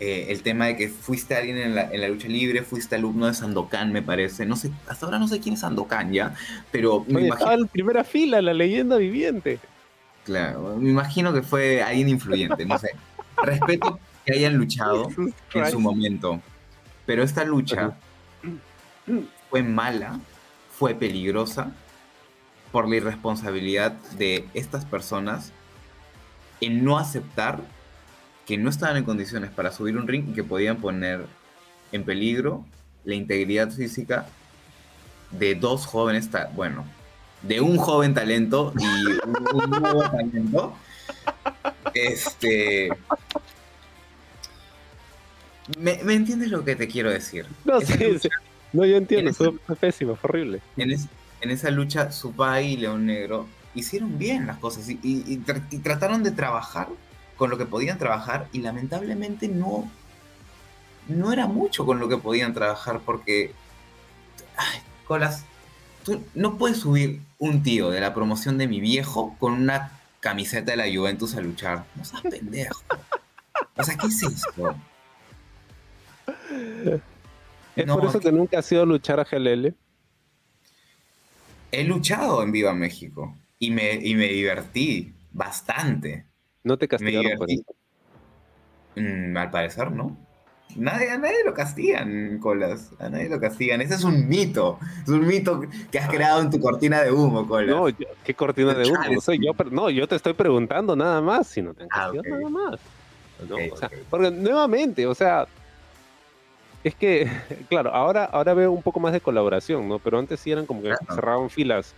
[0.00, 3.92] eh, el tema de que fuiste alguien en la, lucha libre, fuiste alumno de Sandokan,
[3.92, 4.44] me parece.
[4.44, 6.34] No sé, hasta ahora no sé quién es Sandokan ya,
[6.72, 7.52] pero me imagino...
[7.52, 9.60] en primera fila, la leyenda viviente.
[10.24, 12.90] Claro, me imagino que fue alguien influyente, no sé.
[13.42, 15.08] Respeto que hayan luchado
[15.54, 16.40] en su momento,
[17.06, 17.94] pero esta lucha
[19.50, 20.18] fue mala,
[20.70, 21.72] fue peligrosa
[22.72, 25.52] por la irresponsabilidad de estas personas
[26.60, 27.60] en no aceptar
[28.46, 31.26] que no estaban en condiciones para subir un ring y que podían poner
[31.92, 32.64] en peligro
[33.04, 34.26] la integridad física
[35.30, 36.84] de dos jóvenes, bueno,
[37.46, 39.06] de un joven talento y
[39.56, 40.74] un, nuevo talento.
[41.94, 42.88] Este.
[45.78, 47.46] ¿Me, entiendes lo que te quiero decir?
[47.64, 47.94] No, sí,
[48.72, 50.60] No, yo entiendo, fue pésimo, fue horrible.
[50.76, 55.36] En, en esa lucha, Supai y León Negro hicieron bien las cosas y
[55.82, 56.88] trataron de trabajar
[57.36, 59.90] con lo que podían trabajar y lamentablemente no,
[61.08, 63.52] no era mucho con lo que podían trabajar porque,
[64.56, 65.44] ay, Colas,
[66.04, 70.70] tú no puedes subir un tío de la promoción de mi viejo con una camiseta
[70.72, 71.84] de la Juventus a luchar.
[71.96, 72.82] No seas pendejo.
[73.76, 74.76] O sea, ¿qué es esto?
[77.76, 79.74] ¿Es por eso que nunca has ido a luchar a GLL?
[81.72, 86.26] He luchado en Viva México y me, y me divertí bastante.
[86.62, 87.48] ¿No te castigaron por
[88.96, 90.16] mm, al parecer, ¿no?
[90.76, 92.90] Nadie, a nadie lo castigan, Colas.
[92.98, 93.80] A nadie lo castigan.
[93.80, 94.78] Ese es un mito.
[95.02, 97.74] Es un mito que has creado en tu cortina de humo, Colas.
[97.74, 97.86] No,
[98.24, 99.00] ¿qué cortina de humo?
[99.12, 102.10] No, soy yo, no, yo te estoy preguntando nada más, si no te han ah,
[102.12, 102.80] castigado nada más.
[104.10, 105.46] Porque nuevamente, o sea,
[106.82, 107.30] es que,
[107.68, 109.98] claro, ahora, ahora veo un poco más de colaboración, ¿no?
[109.98, 111.94] Pero antes sí eran como que cerraban filas,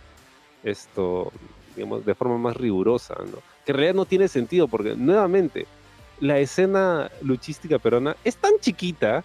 [0.63, 1.31] esto,
[1.75, 3.39] digamos, de forma más rigurosa, ¿no?
[3.67, 5.67] que en realidad no tiene sentido, porque nuevamente,
[6.19, 9.23] la escena luchística peruana es tan chiquita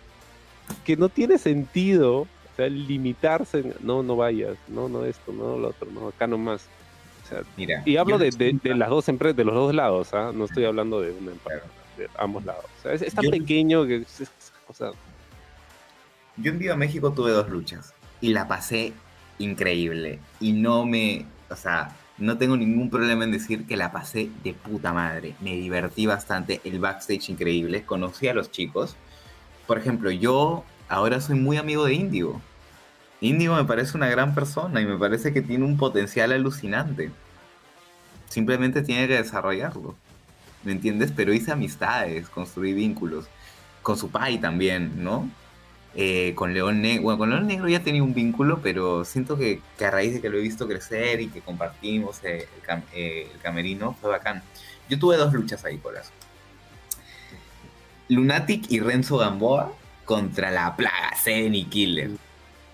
[0.84, 5.68] que no tiene sentido o sea, limitarse, no, no vayas, no, no esto, no lo
[5.68, 6.66] otro, no, acá nomás.
[7.24, 10.32] O sea, Mira, y hablo de, de, las dos empresas, de los dos lados, ¿ah?
[10.34, 11.64] no estoy hablando de una empresa,
[11.96, 12.66] de ambos lados.
[12.78, 14.04] O sea, es, tan pequeño que,
[14.68, 14.90] o sea...
[16.36, 18.92] Yo en Viva México tuve dos luchas y la pasé
[19.38, 24.30] increíble y no me, o sea, no tengo ningún problema en decir que la pasé
[24.44, 25.34] de puta madre.
[25.40, 28.96] Me divertí bastante, el backstage increíble, conocí a los chicos.
[29.66, 32.40] Por ejemplo, yo ahora soy muy amigo de Indigo.
[33.20, 37.10] Indigo me parece una gran persona y me parece que tiene un potencial alucinante.
[38.28, 39.96] Simplemente tiene que desarrollarlo.
[40.62, 41.12] ¿Me entiendes?
[41.14, 43.26] Pero hice amistades, construí vínculos.
[43.82, 45.28] Con su pai también, ¿no?
[45.94, 49.60] Eh, con León Negro, bueno, con León Negro ya tenía un vínculo, pero siento que,
[49.84, 52.48] a raíz de que lo he visto crecer y que compartimos eh,
[52.94, 54.42] eh, el, camerino, fue bacán.
[54.88, 56.10] Yo tuve dos luchas ahí, colas.
[58.08, 59.72] Lunatic y Renzo Gamboa
[60.06, 62.10] contra la plaga, Zen y Killer.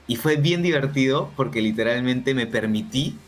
[0.07, 3.19] Y fue bien divertido porque literalmente me permití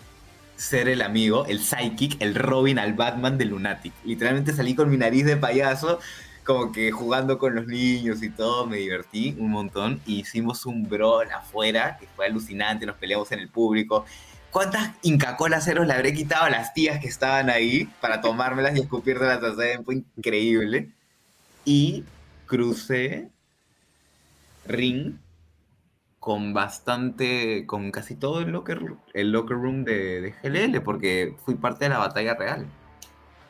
[0.57, 3.93] ser el amigo, el psychic, el Robin al Batman de Lunatic.
[4.05, 5.99] Literalmente salí con mi nariz de payaso
[6.51, 10.01] como que jugando con los niños y todo, me divertí un montón.
[10.05, 14.05] Y hicimos un brawl afuera, que fue alucinante, nos peleamos en el público.
[14.51, 18.77] ¿Cuántas Inca Cola ceros le habré quitado a las tías que estaban ahí para tomármelas
[18.77, 19.85] y escupírselas a hacer?
[19.85, 20.91] Fue increíble.
[21.65, 22.05] Y
[22.47, 23.31] crucé
[24.67, 25.19] ring
[26.19, 31.55] con bastante, con casi todo el locker, el locker room de, de GLL, porque fui
[31.55, 32.67] parte de la batalla real.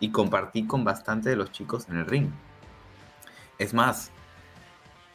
[0.00, 2.30] Y compartí con bastante de los chicos en el ring.
[3.60, 4.10] Es más,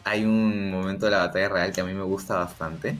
[0.03, 2.95] hay un momento de la batalla real que a mí me gusta bastante,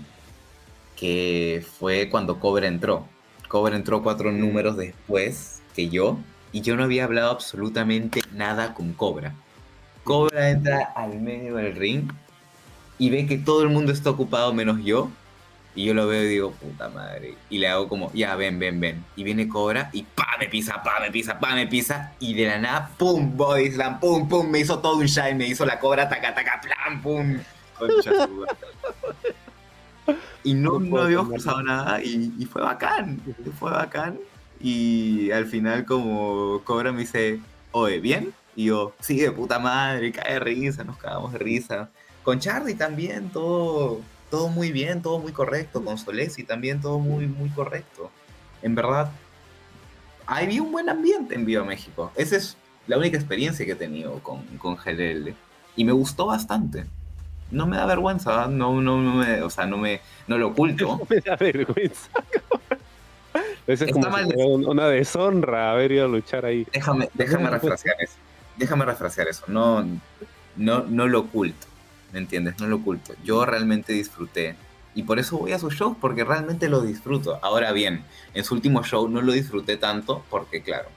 [0.98, 3.08] que fue cuando Cobra entró.
[3.48, 6.18] Cobra entró cuatro números después que yo,
[6.52, 9.36] y yo no había hablado absolutamente nada con Cobra.
[10.04, 12.12] Cobra entra al medio del ring
[12.98, 15.12] y ve que todo el mundo está ocupado menos yo.
[15.76, 17.36] Y yo lo veo y digo, puta madre.
[17.49, 19.03] Y le hago como, ya, ven, ven, ven.
[19.17, 22.13] Y viene Cobra y pa, me pisa, pa, me pisa, pa, me pisa.
[22.19, 24.49] Y de la nada, pum, body slam, pum, pum.
[24.49, 27.38] Me hizo todo un shine, me hizo la Cobra, taca, taca, plan, pum.
[27.78, 28.11] Concha
[30.43, 33.19] Y no, no habíamos pasado nada y, y fue bacán.
[33.59, 34.17] Fue bacán.
[34.61, 38.34] Y al final, como Cobra me dice, oye, ¿bien?
[38.55, 41.89] Y yo, sí, de puta madre, cae de risa, nos cagamos de risa.
[42.23, 43.99] Con Charlie también, todo,
[44.36, 45.81] todo muy bien, todo muy correcto.
[45.81, 48.11] Con Solesi también, todo muy, muy correcto.
[48.61, 49.09] En verdad,
[50.25, 52.11] había un buen ambiente en Viva México.
[52.15, 55.33] Esa es la única experiencia que he tenido con, con GLL.
[55.77, 56.86] Y me gustó bastante.
[57.49, 60.86] No me da vergüenza, no, no, no me, o sea, no me, no lo oculto.
[60.99, 62.09] No me da vergüenza.
[63.67, 66.67] Esa es Está como mal una deshonra haber ido a luchar ahí.
[66.73, 68.15] Déjame, déjame refrasear eso.
[68.57, 69.45] Déjame refrasear eso.
[69.47, 69.86] No,
[70.57, 71.67] no, no lo oculto.
[72.16, 72.57] ¿Me entiendes?
[72.61, 73.13] No lo oculto.
[73.26, 74.55] Yo realmente disfruté.
[74.95, 77.39] Y por eso voy a sus shows, porque realmente lo disfruto.
[77.41, 80.88] Ahora bien, en su último show no lo disfruté tanto, porque claro,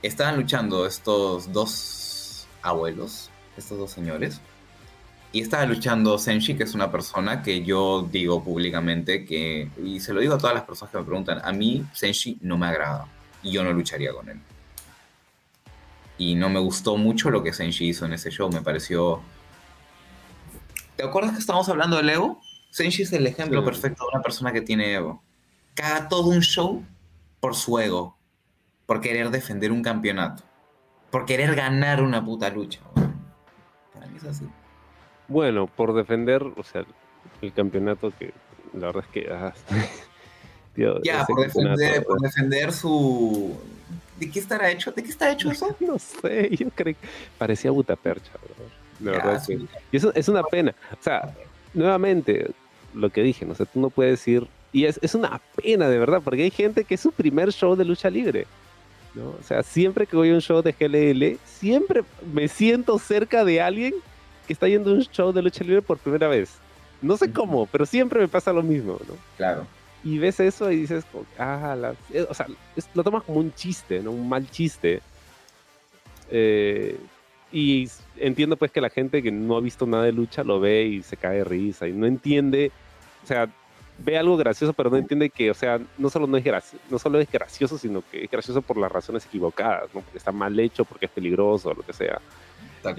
[0.00, 4.40] estaban luchando estos dos abuelos, estos dos señores.
[5.32, 10.12] Y estaba luchando Senshi, que es una persona que yo digo públicamente que, y se
[10.12, 13.08] lo digo a todas las personas que me preguntan, a mí Senshi no me agrada
[13.42, 14.40] y yo no lucharía con él.
[16.18, 19.20] Y no me gustó mucho lo que Senshi hizo en ese show, me pareció...
[20.98, 22.40] ¿Te acuerdas que estábamos hablando del ego?
[22.72, 23.66] Senshi es el ejemplo Sí.
[23.66, 25.22] perfecto de una persona que tiene ego.
[25.74, 26.84] Caga todo un show
[27.38, 28.18] por su ego,
[28.84, 30.42] por querer defender un campeonato,
[31.12, 32.80] por querer ganar una puta lucha.
[33.94, 34.48] Para mí es así.
[35.28, 36.84] Bueno, por defender, o sea,
[37.42, 38.34] el campeonato que
[38.72, 39.32] la verdad es que...
[39.32, 39.54] ah,
[40.74, 43.56] tío, Ya, por defender, por defender su...
[44.18, 44.90] ¿De qué estará hecho?
[44.90, 45.76] ¿De qué está hecho eso?
[45.80, 48.77] No sé, yo creo que parecía butapercha, bro.
[49.00, 49.66] La Ya, verdad sí.
[49.92, 50.74] Y eso es una pena.
[50.92, 51.34] O sea,
[51.74, 52.50] nuevamente,
[52.94, 54.46] lo que dije, no sé, tú no puedes ir.
[54.72, 57.74] Y es, es una pena, de verdad, porque hay gente que es su primer show
[57.76, 58.46] de lucha libre.
[59.14, 59.30] ¿no?
[59.30, 63.60] O sea, siempre que voy a un show de GLL, siempre me siento cerca de
[63.60, 63.94] alguien
[64.46, 66.50] que está yendo a un show de lucha libre por primera vez.
[67.00, 69.14] No sé cómo, pero siempre me pasa lo mismo, ¿no?
[69.36, 69.66] Claro.
[70.04, 71.04] Y ves eso y dices,
[71.38, 72.46] ah, la- eh, o sea,
[72.76, 74.10] es- lo tomas como un chiste, ¿no?
[74.12, 75.00] Un mal chiste.
[76.30, 76.96] Eh,
[77.52, 80.84] y entiendo pues que la gente que no ha visto nada de lucha lo ve
[80.84, 82.70] y se cae de risa y no entiende,
[83.24, 83.48] o sea,
[84.04, 86.98] ve algo gracioso, pero no entiende que, o sea, no solo no es gracioso, no
[86.98, 90.02] solo es gracioso, sino que es gracioso por las razones equivocadas, ¿no?
[90.02, 92.20] Porque está mal hecho, porque es peligroso, lo que sea.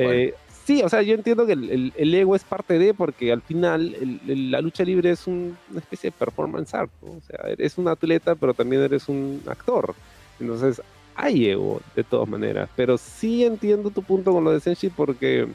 [0.04, 0.34] Eh,
[0.66, 3.42] sí, o sea, yo entiendo que el, el- el ego es parte de, porque al
[3.42, 7.12] final el- la lucha libre es un- una especie de performance art, ¿no?
[7.12, 9.96] O sea, eres un atleta, pero también eres un actor.
[10.40, 10.82] Entonces,
[11.22, 12.70] hay ego, de todas maneras.
[12.76, 15.48] Pero sí entiendo tu punto con lo de Senshi, porque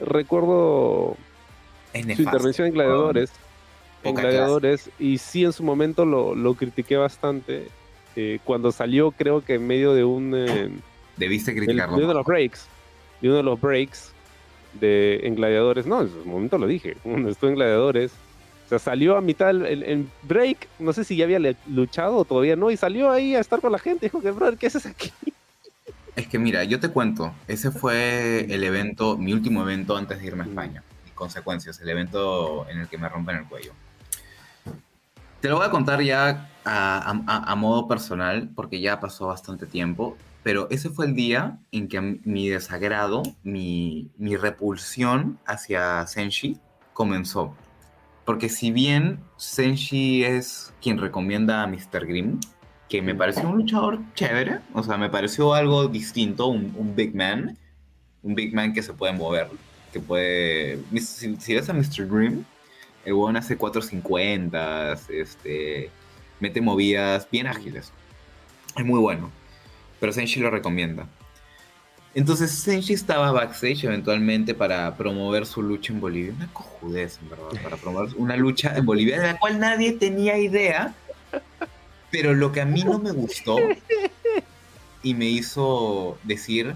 [0.00, 1.16] recuerdo
[2.14, 3.32] su intervención en Gladiadores.
[4.02, 7.68] En Gladiadores, y sí, en su momento lo, lo critiqué bastante.
[8.14, 10.32] eh, cuando salió, creo que en medio de un.
[10.34, 10.70] eh,
[11.16, 11.96] Debiste criticarlo.
[11.96, 12.68] de uno de los breaks,
[13.20, 14.12] de uno de los breaks
[14.74, 18.12] de en Gladiadores, no, en su momento lo dije, cuando estuve en Gladiadores,
[18.66, 21.38] o sea, salió a mitad del el- el break, no sé si ya había
[21.68, 24.58] luchado o todavía no, y salió ahí a estar con la gente, dijo que, brother,
[24.58, 25.12] ¿qué haces aquí?
[26.16, 30.26] Es que mira, yo te cuento, ese fue el evento, mi último evento antes de
[30.26, 30.46] irme a.
[30.46, 30.82] España.
[31.04, 33.72] Mis consecuencias, el evento en el que me rompen el cuello.
[35.40, 39.66] Te lo voy a contar ya a, a- a modo personal, porque ya pasó bastante
[39.66, 46.58] tiempo, pero ese fue el día en que mi desagrado, mi, mi repulsión hacia Senshi
[46.94, 47.54] comenzó.
[48.26, 52.04] Porque si bien Senshi es quien recomienda a Mr.
[52.06, 52.40] Grimm,
[52.88, 57.56] que me pareció un luchador chévere, o sea, me pareció algo distinto, un, big man,
[58.24, 59.48] un big man que se puede mover,
[59.92, 60.80] que puede...
[61.00, 62.08] Si, si ves a Mr.
[62.08, 62.44] Grimm,
[63.04, 65.90] el weón hace 450, este,
[66.40, 67.92] mete movidas bien ágiles.
[68.76, 69.30] Es muy bueno,
[70.00, 71.06] pero Senshi lo recomienda.
[72.16, 76.32] Entonces Senshi estaba backstage eventualmente para promover su lucha en Bolivia.
[76.34, 80.38] Una cojudez, en verdad, para promover una lucha en Bolivia de la cual nadie tenía
[80.38, 80.94] idea.
[82.10, 83.58] Pero lo que a mí no me gustó
[85.02, 86.74] y me hizo decir,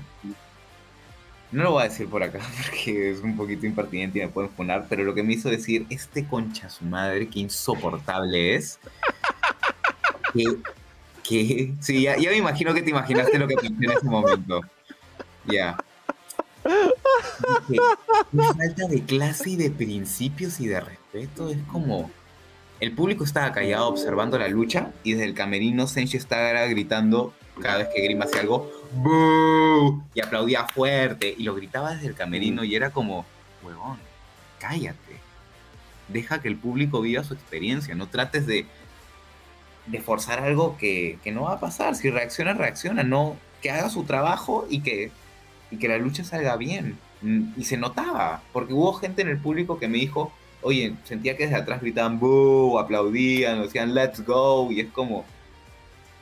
[1.52, 4.50] no lo voy a decir por acá porque es un poquito impertinente y me pueden
[4.50, 8.78] poner, pero lo que me hizo decir, este concha su madre, qué insoportable es.
[10.34, 10.58] que,
[11.26, 14.60] que, sí, ya, ya me imagino que te imaginaste lo que pensé en ese momento.
[15.46, 15.76] Ya.
[18.32, 21.50] Falta de clase y de principios y de respeto.
[21.50, 22.10] Es como.
[22.80, 27.76] El público estaba callado observando la lucha y desde el camerino Senshi estaba gritando cada
[27.76, 30.02] vez que Grima hacía algo ¡Boo!
[30.14, 33.26] y aplaudía fuerte y lo gritaba desde el camerino y era como,
[33.62, 33.98] huevón,
[34.58, 35.20] cállate.
[36.08, 38.64] Deja que el público viva su experiencia, no trates de,
[39.86, 41.94] de forzar algo que, que no va a pasar.
[41.94, 45.12] Si reacciona, reacciona, no que haga su trabajo y que
[45.70, 46.98] y que la lucha salga bien.
[47.22, 51.36] Mm, y se notaba, porque hubo gente en el público que me dijo, oye, sentía
[51.36, 55.24] que desde atrás gritaban boo, aplaudían, decían let's go, y es como,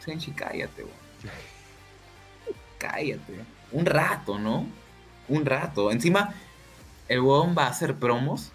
[0.00, 0.84] Senshi, cállate,
[2.78, 3.34] Cállate.
[3.72, 4.66] Un rato, ¿no?
[5.28, 5.90] Un rato.
[5.90, 6.34] Encima,
[7.08, 8.52] el huevón va a hacer promos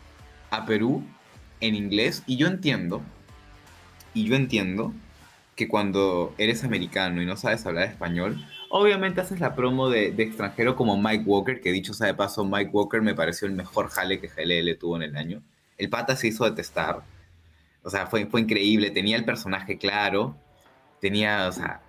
[0.50, 1.04] a Perú
[1.60, 3.02] en inglés, y yo entiendo,
[4.14, 4.94] y yo entiendo
[5.56, 8.44] que cuando eres americano y no sabes hablar español,
[8.76, 12.72] Obviamente haces la promo de, extranjero como Mike Walker, que dicho sea de paso, Mike
[12.74, 15.44] Walker me pareció el mejor jale que GLL tuvo en el año.
[15.78, 17.04] El pata se hizo detestar.
[17.84, 18.90] O sea, fue, fue increíble.
[18.90, 20.36] Tenía el personaje claro.
[21.00, 21.82] Tenía, o sea,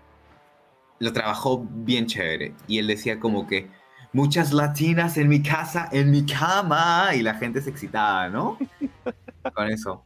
[0.99, 2.53] lo trabajó bien chévere.
[2.67, 3.71] Y él decía como que,
[4.13, 7.13] muchas latinas en mi casa, en mi cama.
[7.15, 8.59] Y la gente se excitaba, ¿no?
[9.55, 10.05] Con eso.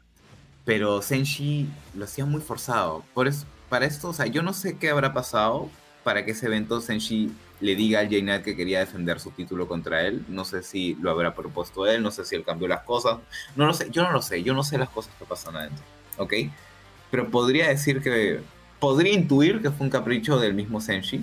[0.65, 3.03] Pero Senshi lo hacía muy forzado.
[3.15, 5.69] Por eso, para esto, o sea, yo no sé qué habrá pasado,
[6.09, 7.31] para que ese evento Senshi
[7.61, 10.25] le diga al J-Knight que quería defender su título contra él.
[10.29, 13.19] No sé si lo habrá propuesto él, no sé si él cambió las cosas.
[13.57, 15.85] No lo sé, yo no lo sé, yo no sé las cosas que pasan adentro,
[16.17, 16.33] ¿ok?
[17.11, 18.41] Pero podría decir que,
[18.81, 21.23] podría intuir que fue un capricho del mismo Senshi.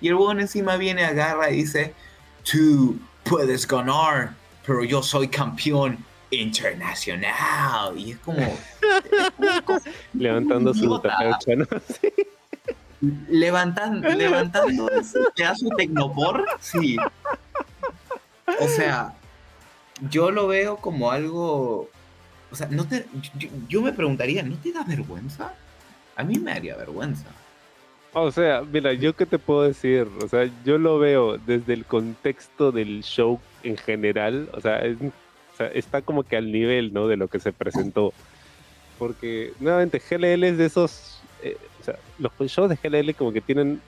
[0.00, 1.94] Y el buen encima viene, agarra y dice,
[2.42, 4.34] tú puedes ganar,
[4.66, 7.96] pero yo soy campeón internacional.
[7.96, 8.58] Y es como...
[10.12, 11.66] Levantando su tapacha, ¿no?
[12.00, 12.10] Sí
[13.28, 16.96] levantando, levantando ese pedazo de tecnopor, sí.
[18.60, 19.14] O sea,
[20.10, 21.88] yo lo veo como algo.
[22.50, 23.06] O sea, no te,
[23.68, 25.54] yo, me preguntaría, ¿no te da vergüenza?
[26.16, 27.26] A mí me haría vergüenza.
[28.12, 31.84] O sea, mira, yo qué te puedo decir, o sea, yo lo veo desde el
[31.84, 34.80] contexto del show en general, o sea,
[35.72, 37.08] está como que al nivel, ¿no?
[37.08, 38.12] De lo que se presentó.
[39.00, 41.13] Porque, nuevamente, GLL es de esos
[41.44, 41.56] eh,
[42.18, 43.80] los shows de GLL como que tienen,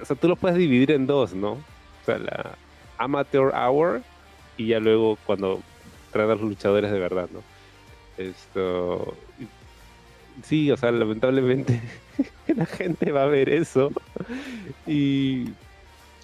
[0.00, 1.52] o sea, tú los puedes dividir en dos, ¿no?
[1.52, 2.56] O sea, la
[2.98, 4.02] amateur hour
[4.56, 5.60] y ya luego cuando
[6.10, 7.40] traen a los luchadores de verdad, ¿no?
[8.18, 9.16] Esto,
[10.42, 11.80] sí, o sea, lamentablemente
[12.48, 13.90] la gente va a ver eso
[14.86, 15.48] y,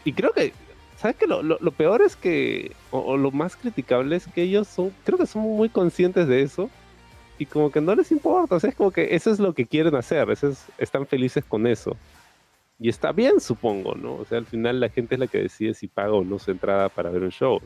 [0.05, 0.53] y creo que
[0.99, 1.29] ¿Sabes qué?
[1.29, 5.27] Lo, lo, peor es que, o, lo más criticable es que ellos son, creo que
[5.27, 6.69] son muy conscientes de eso
[7.39, 9.67] y como que no les importa, o sea, es como que eso es lo que
[9.67, 11.97] quieren hacer, eso están felices con eso.
[12.81, 14.17] Y está bien, supongo, ¿no?
[14.17, 16.51] O sea, al final la gente es la que decide si paga o no su
[16.51, 17.61] entrada para ver un show.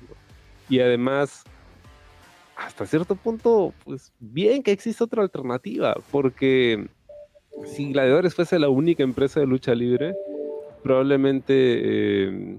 [0.69, 1.45] Y además,
[2.57, 6.87] hasta cierto punto, pues bien que existe otra alternativa, porque
[7.67, 10.15] si Gladiadores fuese la única empresa de lucha libre,
[10.83, 12.59] probablemente eh,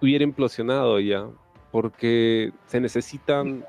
[0.00, 1.26] hubiera implosionado ya,
[1.72, 3.64] porque se necesitan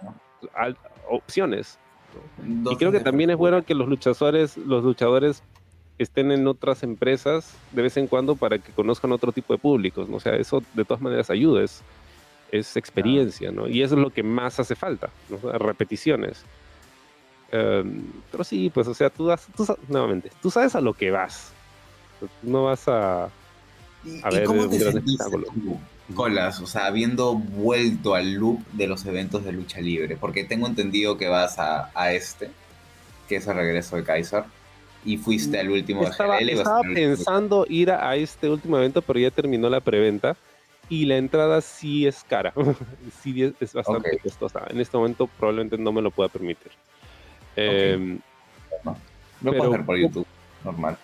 [1.10, 1.78] opciones.
[2.70, 5.44] Y creo que también es bueno que los luchadores, los luchadores
[5.98, 10.08] estén en otras empresas de vez en cuando para que conozcan otro tipo de públicos,
[10.10, 10.18] ¿no?
[10.18, 11.84] O sea, eso de todas maneras ayuda, es,
[12.78, 13.68] experiencia, ¿no?
[13.68, 15.10] Y eso es lo que más hace falta,
[15.60, 16.46] repeticiones.
[17.52, 21.12] Em, pero sí, pues, o sea, tú, das, tú, nuevamente, tú sabes a lo que
[21.12, 21.52] vas.
[22.42, 25.48] No vas a, a ver un gran espectáculo
[26.14, 30.68] colas, o sea, habiendo vuelto al loop de los eventos de lucha libre, porque tengo
[30.68, 32.52] entendido que vas a, este,
[33.28, 34.44] que es el regreso de Kaiser,
[35.04, 39.32] y fuiste al último estaba, de Estaba pensando ir a, este último evento, pero ya
[39.32, 40.36] terminó la preventa,
[40.90, 42.54] y la entrada sí es cara,
[43.24, 44.64] sí es, bastante costosa.
[44.70, 46.72] En este momento probablemente no me lo pueda permitir.
[47.56, 48.20] Em,
[48.84, 48.98] no,
[49.42, 50.28] lo puedo ver por YouTube,
[50.64, 50.98] normal.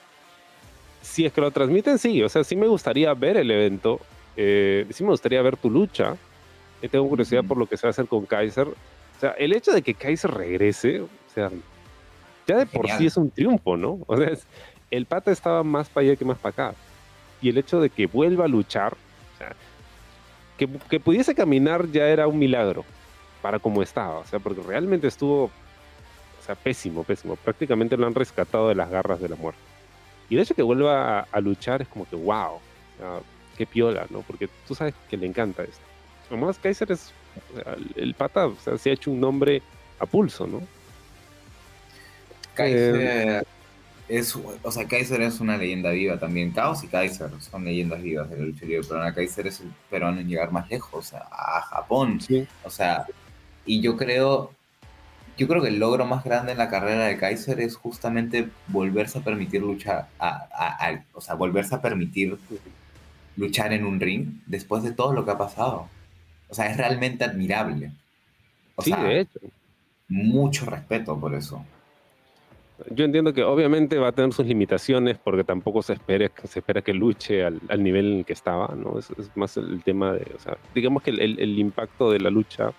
[1.02, 4.00] Si es que lo transmiten, sí, o sea, sí me gustaría ver el evento,
[4.36, 6.16] eh, sí me gustaría ver tu lucha.
[6.82, 8.68] y tengo curiosidad por lo que se va a hacer con Kaiser.
[8.68, 11.50] O sea, el hecho de que Kaiser regrese, o sea,
[12.48, 14.00] ya de por sí es un triunfo, ¿no?
[14.08, 14.32] O sea,
[14.90, 16.78] el pata estaba más para allá que más para acá.
[17.42, 19.56] y el hecho de que vuelva a luchar, o sea,
[20.58, 22.86] que, que pudiese caminar ya era un milagro
[23.42, 27.36] para como estaba, o sea, porque realmente estuvo, o sea, pésimo, pésimo.
[27.36, 29.60] Prácticamente lo han rescatado de las garras de la muerte.
[30.30, 32.62] Y de hecho que vuelva a, a luchar es como que, wow, o
[32.98, 33.20] sea,
[33.58, 34.22] qué piola, ¿no?
[34.22, 35.82] Porque tú sabes que le encanta esto.
[36.30, 37.12] Además, Kaiser es,
[37.96, 39.62] el- pata, o sea, se ha hecho un nombre
[40.00, 40.62] a pulso, ¿no?
[42.54, 43.46] Kaiser
[44.08, 46.52] es, o sea, Kaiser es una leyenda viva también.
[46.52, 49.14] Caos y Kaiser son leyendas vivas de la lucha libre peruana.
[49.14, 52.20] Kaiser es el peruano en llegar más lejos, o sea, a Japón.
[52.20, 52.46] Sí.
[52.64, 53.06] O sea,
[53.66, 54.52] y yo creo,
[55.38, 59.20] yo creo que el logro más grande en la carrera de Kaiser es justamente volverse
[59.20, 62.38] a permitir luchar, a, a- a- o sea, volverse a permitir
[63.38, 65.88] luchar en un ring después de todo lo que ha pasado.
[66.50, 67.92] O sea, es realmente admirable.
[68.76, 69.40] O sí, sea, de hecho.
[70.10, 71.64] mucho respeto por eso.
[72.90, 76.82] Yo entiendo que obviamente va a tener sus limitaciones porque tampoco se espera, se espera
[76.82, 78.98] que luche al, al nivel en el que estaba, ¿no?
[78.98, 82.20] Es, es más el tema de, o sea, digamos que el, el- el impacto de
[82.20, 82.72] la lucha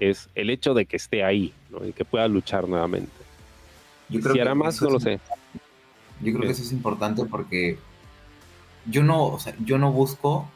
[0.00, 1.86] es el hecho de que esté ahí, ¿no?
[1.86, 3.12] Y que pueda luchar nuevamente.
[4.08, 5.20] Yo creo Si hará más, no lo sé.
[6.22, 7.78] Yo creo que eso es importante porque
[8.88, 10.48] yo no, yo no busco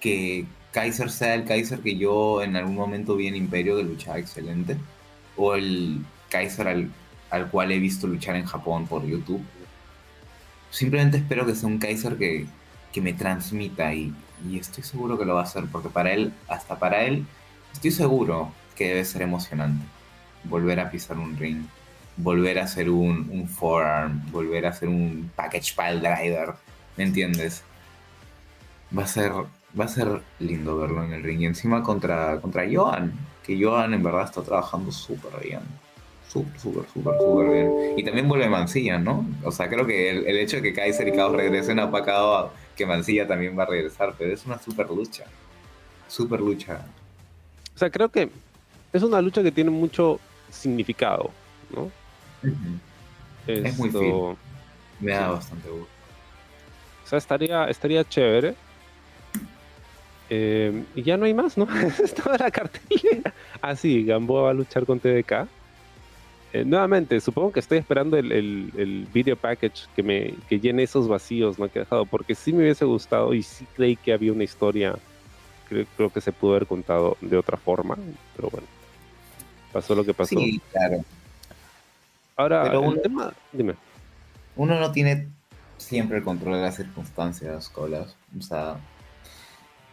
[0.00, 4.18] que Kaiser sea el Kaiser que yo en algún momento vi en Imperio que luchaba
[4.18, 4.76] excelente,
[5.36, 6.90] o el Kaiser al,
[7.30, 9.42] al cual he visto luchar en Japón por YouTube.
[10.70, 12.46] Simplemente espero que sea un Kaiser que,
[12.92, 14.12] que me transmita y,
[14.48, 17.26] y estoy seguro que lo va a hacer, porque para él, hasta para él,
[17.72, 19.84] estoy seguro que debe ser emocionante
[20.44, 21.64] volver a pisar un ring
[22.16, 26.54] volver a hacer un, un forearm, volver a hacer un package pile driver,
[26.96, 27.62] ¿me entiendes?
[28.96, 29.32] Va a ser,
[29.78, 31.40] va a ser lindo verlo en el ring.
[31.40, 33.12] Y encima contra, contra Johan,
[33.42, 35.60] que Johan en verdad está trabajando súper bien.
[36.28, 37.72] Súper, súper, súper, súper bien.
[37.96, 39.26] Y también vuelve Mancilla, ¿no?
[39.44, 42.52] O sea, creo que el, el hecho de que Kaiser y Caos regresen ha apacado
[42.76, 45.24] que Mancilla también va a regresar, pero es una súper lucha.
[46.08, 46.84] Súper lucha.
[47.74, 48.30] O sea, creo que
[48.92, 50.20] es una lucha que tiene mucho
[50.50, 51.30] significado,
[51.74, 51.90] ¿no?
[53.46, 54.36] Es muy feel.
[55.00, 55.32] Me da Sí.
[55.32, 55.88] bastante gusto.
[57.04, 58.54] O sea, estaría, estaría chévere.
[60.30, 61.66] Eh, y ya no hay más, ¿no?
[62.02, 63.34] es toda la cartelera.
[63.60, 65.46] Ah, sí, Gamboa va a luchar con TDK.
[66.54, 70.82] Eh, nuevamente, supongo que estoy esperando el, el- el video package que me que llene
[70.82, 71.68] esos vacíos ¿no?
[71.70, 74.94] que he dejado, porque sí me hubiese gustado y sí creí que había una historia.
[75.68, 77.96] Creo, creo que se pudo haber contado de otra forma,
[78.36, 78.66] pero bueno,
[79.72, 80.38] pasó lo que pasó.
[80.38, 81.02] Sí, claro.
[82.36, 83.74] Ahora, pero el uno- tema, dime.
[84.56, 85.28] uno no tiene
[85.82, 88.16] siempre el control de las circunstancias, colas.
[88.38, 88.78] O sea,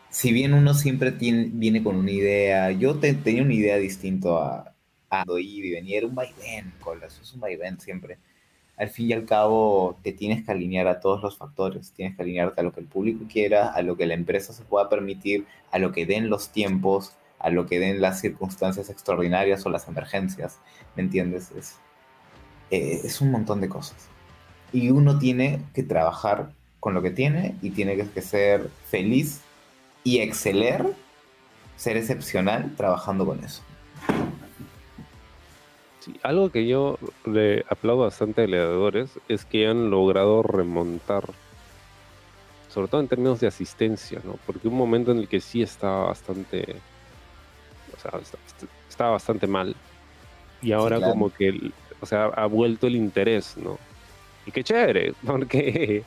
[0.09, 4.73] si bien uno siempre tiene, viene con una idea, yo te- tenía una idea distinta
[5.09, 8.17] a, iba y venía, era un vaivén, colas, es un vaivén siempre.
[8.77, 12.23] Al fin y al cabo, te tienes que alinear a todos los factores, tienes que
[12.23, 15.45] alinearte a lo que el público quiera, a lo que la empresa se pueda permitir,
[15.71, 19.87] a lo que den los tiempos, a lo que den las circunstancias extraordinarias o las
[19.87, 20.59] emergencias,
[20.95, 21.51] ¿me entiendes?
[21.51, 21.75] Es,
[22.71, 24.09] eh, es un montón de cosas
[24.71, 26.49] y uno tiene que trabajar
[26.79, 29.41] con lo que tiene y tiene que, ser feliz
[30.03, 30.85] y exceler,
[31.75, 33.61] ser excepcional trabajando con eso.
[35.99, 41.23] Sí, algo que yo le aplaudo bastante a gladiadores es que han logrado remontar,
[42.69, 44.37] sobre todo en términos de asistencia, ¿no?
[44.45, 46.75] Porque un momento en el que sí estaba bastante,
[47.97, 49.75] o sea, est- est- estaba bastante mal
[50.61, 51.11] y ahora claro.
[51.13, 53.77] como que, o sea, ha vuelto el interés, ¿no?
[54.45, 56.03] Y qué chévere, porque,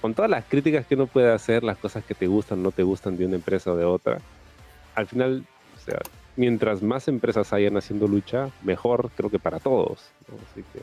[0.00, 2.82] con todas las críticas que uno puede hacer, las cosas que te gustan, no te
[2.82, 4.18] gustan de una empresa o de otra,
[4.94, 5.44] al final,
[5.76, 5.98] o sea,
[6.36, 10.10] mientras más empresas hayan haciendo lucha, mejor creo que para todos.
[10.50, 10.80] Así que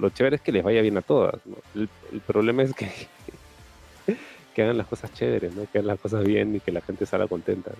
[0.00, 1.34] lo chévere es que les vaya bien a todas.
[1.46, 1.56] ¿no?
[1.74, 2.90] El, el problema es que,
[4.54, 5.62] que hagan las cosas chéveres, ¿no?
[5.70, 7.72] que hagan las cosas bien y que la gente salga contenta.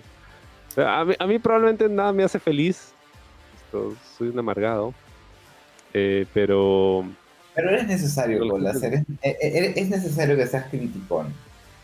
[0.76, 2.92] A, mí, probablemente nada me hace feliz.
[4.16, 4.94] Soy un amargado.
[5.94, 7.04] Eh, pero
[7.58, 11.34] Pero eres necesario, Colas, eres- e- e- es necesario que seas criticón.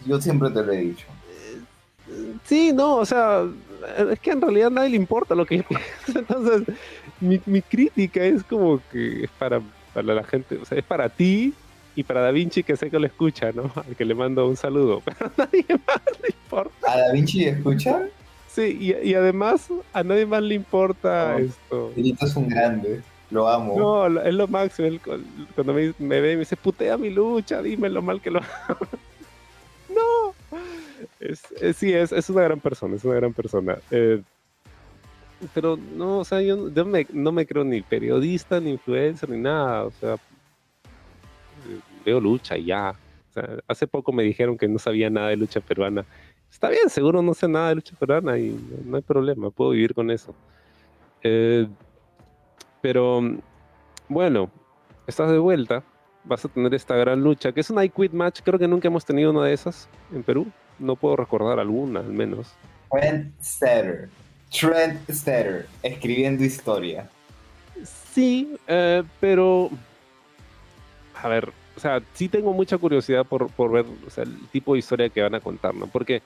[0.07, 1.07] Yo siempre te lo he dicho.
[2.45, 3.43] Sí, no, o sea,
[4.13, 6.19] es que en realidad a nadie le importa lo que yo pienso.
[6.21, 6.77] Entonces,
[7.21, 9.61] mi, mi crítica es como que es para,
[9.93, 11.53] para la gente, o sea, es para ti
[11.97, 13.73] y para Da Vinci que sé que lo escucha, ¿no?
[13.89, 16.93] Al que le mando un saludo, pero a nadie más le importa.
[16.93, 18.03] ¿A Da Vinci escucha?
[18.49, 21.39] Sí, y, y además a nadie más le importa No.
[21.39, 21.93] esto.
[21.97, 23.01] Grito es un grande,
[23.35, 23.75] lo amo.
[23.77, 24.89] No, es lo máximo.
[25.55, 28.87] cuando me, me ve, me dice, putea mi lucha, dime lo mal que lo hago.
[29.89, 30.35] no.
[31.75, 33.77] Sí, es, es una gran persona, es una gran persona.
[33.91, 34.23] Eh,
[35.53, 36.85] pero no, o sea, yo, no-
[37.33, 39.85] me- creo ni periodista, ni influencer, ni nada.
[39.85, 40.17] O sea,
[42.05, 42.95] veo lucha y ya.
[43.67, 46.05] hace poco me dijeron que no sabía nada de lucha peruana.
[46.51, 49.93] Está bien, seguro no sé nada de lucha peruana y no hay problema, puedo vivir
[49.93, 50.33] con eso.
[51.25, 51.67] Eh,
[52.85, 53.23] pero
[54.11, 54.51] bueno,
[55.07, 55.83] estás de vuelta,
[56.23, 58.89] vas a tener esta gran lucha, que es una I Quit match, creo que nunca
[58.89, 62.53] hemos tenido una de esas en Perú, no puedo recordar alguna al menos.
[62.91, 64.11] Trent Stetter,
[64.51, 67.09] Trent Stetter, escribiendo historia.
[68.13, 69.71] Sí, eh, pero
[71.23, 73.87] a ver, o sea, sí tengo mucha curiosidad por, ver
[74.19, 75.87] el tipo de historia que van a contar, ¿no?
[75.87, 76.21] Porque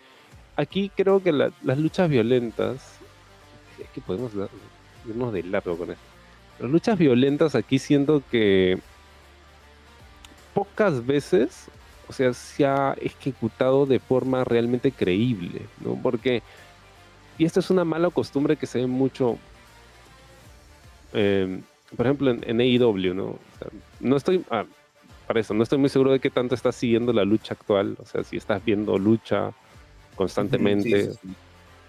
[0.57, 2.99] aquí creo que las luchas violentas,
[3.79, 4.33] es que podemos
[5.07, 6.18] irnos de largo con esto.
[6.61, 8.79] Las luchas violentas aquí siento que
[10.55, 11.67] pocas veces,
[12.09, 15.99] o sea, se ha ejecutado de forma realmente creíble, ¿no?
[16.03, 16.43] Porque,
[17.39, 19.39] y esto es una mala costumbre que se ve mucho,
[21.13, 21.63] em,
[21.97, 23.39] por ejemplo, en, AEW, ¿no?
[24.01, 24.65] no estoy, ah,
[25.29, 28.05] para eso, no estoy muy seguro de qué tanto estás siguiendo la lucha actual, o
[28.05, 29.53] sea, si estás viendo lucha
[30.17, 31.11] constantemente.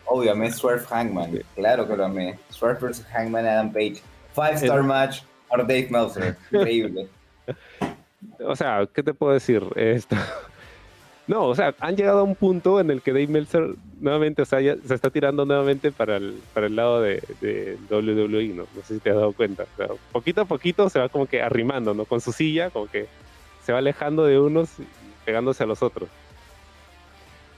[0.06, 2.38] Obviamente, Swerve Hangman, claro que lo amé.
[2.50, 3.06] Swerve vs.
[3.12, 4.02] Hangman Adam Page.
[4.34, 6.38] Five star match por Dave Meltzer.
[6.52, 7.08] Increíble.
[8.46, 9.64] o sea, ¿qué te puedo decir?
[9.76, 10.16] Esto.
[11.28, 14.46] No, o sea, han llegado a un punto en el que Dave Meltzer nuevamente, o
[14.46, 18.66] sea, ya se está tirando nuevamente para el, para el lado de, de WWE, ¿no?
[18.76, 19.66] No sé si te has dado cuenta.
[19.74, 22.06] O sea, poquito a poquito se va como que arrimando, ¿no?
[22.06, 23.08] Con su silla, como que
[23.64, 24.88] se va alejando de unos y
[25.24, 26.10] pegándose a los otros.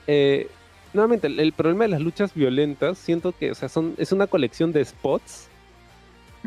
[0.06, 0.48] Eh,
[0.92, 4.72] nuevamente, el, problema de las luchas violentas, siento que, o sea, son, es una colección
[4.72, 5.48] de spots,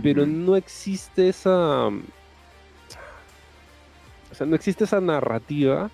[0.02, 1.88] pero no existe esa.
[1.88, 2.02] O
[4.34, 5.90] sea, no existe esa narrativa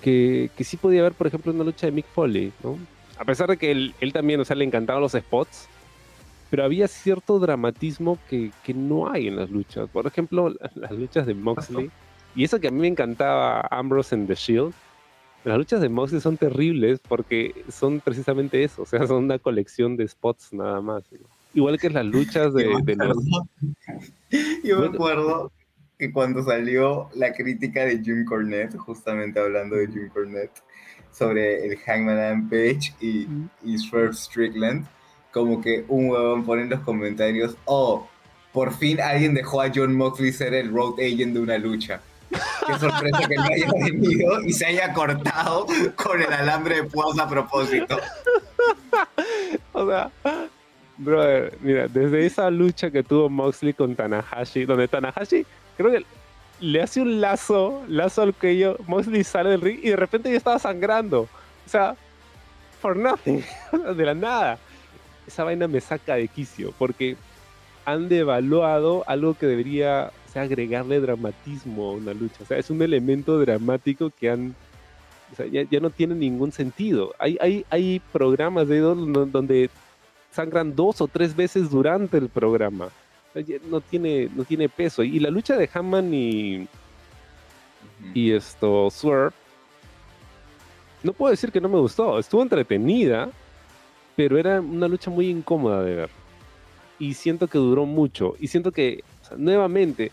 [0.00, 2.78] que, sí podía haber, por ejemplo, una lucha de Mick Foley, ¿no?
[3.18, 5.68] A pesar de que él, también, o sea, le encantaban los spots,
[6.48, 9.88] pero había cierto dramatismo que, no hay en las luchas.
[9.90, 11.90] Por ejemplo, las luchas de Moxley,
[12.34, 14.72] y eso que a mí me encantaba Ambrose en The Shield,
[15.44, 19.96] las luchas de Moxley son terribles porque son precisamente eso, o sea, son una colección
[19.96, 21.04] de spots nada más.
[21.54, 23.16] Igual que las luchas de, los...
[24.64, 25.52] Yo me acuerdo
[25.98, 30.62] que cuando salió la crítica de Jim Cornette, justamente hablando de Jim Cornette,
[31.10, 33.26] sobre el Hangman Page y,
[33.64, 34.86] y Swerve Strickland,
[35.32, 38.08] como que un huevón pone en los comentarios, oh,
[38.52, 42.00] por fin alguien dejó a John Moxley ser el road agent de una lucha.
[42.30, 47.18] Qué sorpresa que no haya venido y se haya cortado con el alambre de púas
[47.18, 47.98] a propósito.
[49.72, 50.10] o sea,
[51.00, 55.44] brother, mira, desde esa lucha que tuvo Moxley con Tanahashi, donde Tanahashi
[55.76, 56.04] creo que
[56.60, 60.36] le hace un lazo, lazo al cuello, Moxley sale del ring y de repente ya
[60.36, 61.22] estaba sangrando.
[61.22, 61.96] O sea,
[62.80, 63.42] for nothing,
[63.96, 64.58] de la nada.
[65.26, 67.16] Esa vaina me saca de quicio porque
[67.84, 72.42] han devaluado algo que debería o agregarle dramatismo a una lucha.
[72.42, 74.54] O sea, es un elemento dramático que han.
[75.32, 77.14] O sea, ya, no tiene ningún sentido.
[77.18, 79.70] Hay, hay, hay programas de donde
[80.30, 82.88] sangran dos o tres veces durante el programa.
[83.68, 85.02] no tiene, no tiene peso.
[85.02, 86.68] Y la lucha de Hammond y.
[88.14, 89.34] Y esto, Swerve.
[91.02, 92.18] No puedo decir que no me gustó.
[92.18, 93.30] Estuvo entretenida.
[94.16, 96.10] Pero era una lucha muy incómoda de ver.
[96.98, 98.34] Y siento que duró mucho.
[98.38, 99.02] Y siento que,
[99.36, 100.12] nuevamente,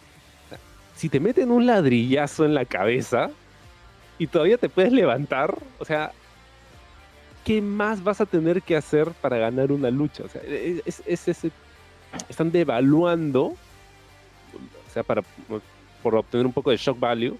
[0.95, 3.29] si te meten un ladrillazo en la cabeza
[4.17, 6.11] y todavía te puedes levantar, o sea,
[7.47, 10.25] ¿qué más vas a tener que hacer para ganar una lucha?
[10.25, 11.49] O sea, es, ese,
[12.27, 15.23] están devaluando, o sea, para,
[16.03, 17.37] por obtener un poco de shock value,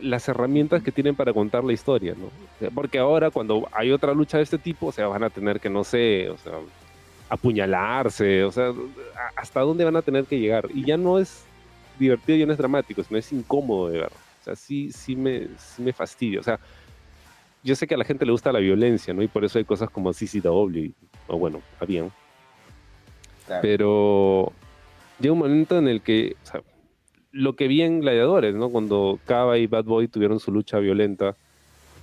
[0.00, 2.30] las herramientas que tienen para contar la historia, ¿no?
[2.70, 5.68] porque ahora cuando hay otra lucha de este tipo, o sea, van a tener que,
[5.68, 6.54] no sé, o sea,
[7.28, 8.72] apuñalarse, o sea,
[9.36, 10.66] hasta dónde van a tener que llegar.
[10.72, 11.44] Y ya no es
[11.98, 14.12] divertido y no es dramático, sino es incómodo de ver.
[14.40, 16.40] O sea, sí, sí me, sí me fastidia.
[16.40, 16.58] O sea,
[17.62, 19.22] yo sé que a la gente le gusta la violencia, ¿no?
[19.22, 20.92] Y por eso hay cosas como CCW,
[21.26, 22.12] o bueno, habían.
[23.62, 24.52] Pero
[25.20, 26.62] llega un momento en el que, o sea,
[27.32, 28.70] lo que vi en Gladiadores, ¿no?
[28.70, 31.36] Cuando Kaba y Bad Boy tuvieron su lucha violenta,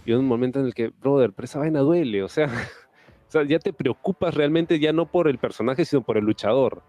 [0.05, 2.45] y un momento en el que, brother, pero esa vaina duele, o sea,
[3.27, 6.81] o sea, ya te preocupas realmente ya no por el personaje, sino por el luchador.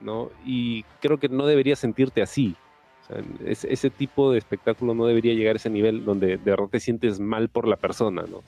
[0.00, 0.30] ¿no?
[0.44, 2.56] Y creo que no debería sentirte así.
[3.44, 7.20] Ese, tipo de espectáculo no debería llegar a ese nivel donde de verdad te sientes
[7.20, 8.42] mal por la persona, ¿no?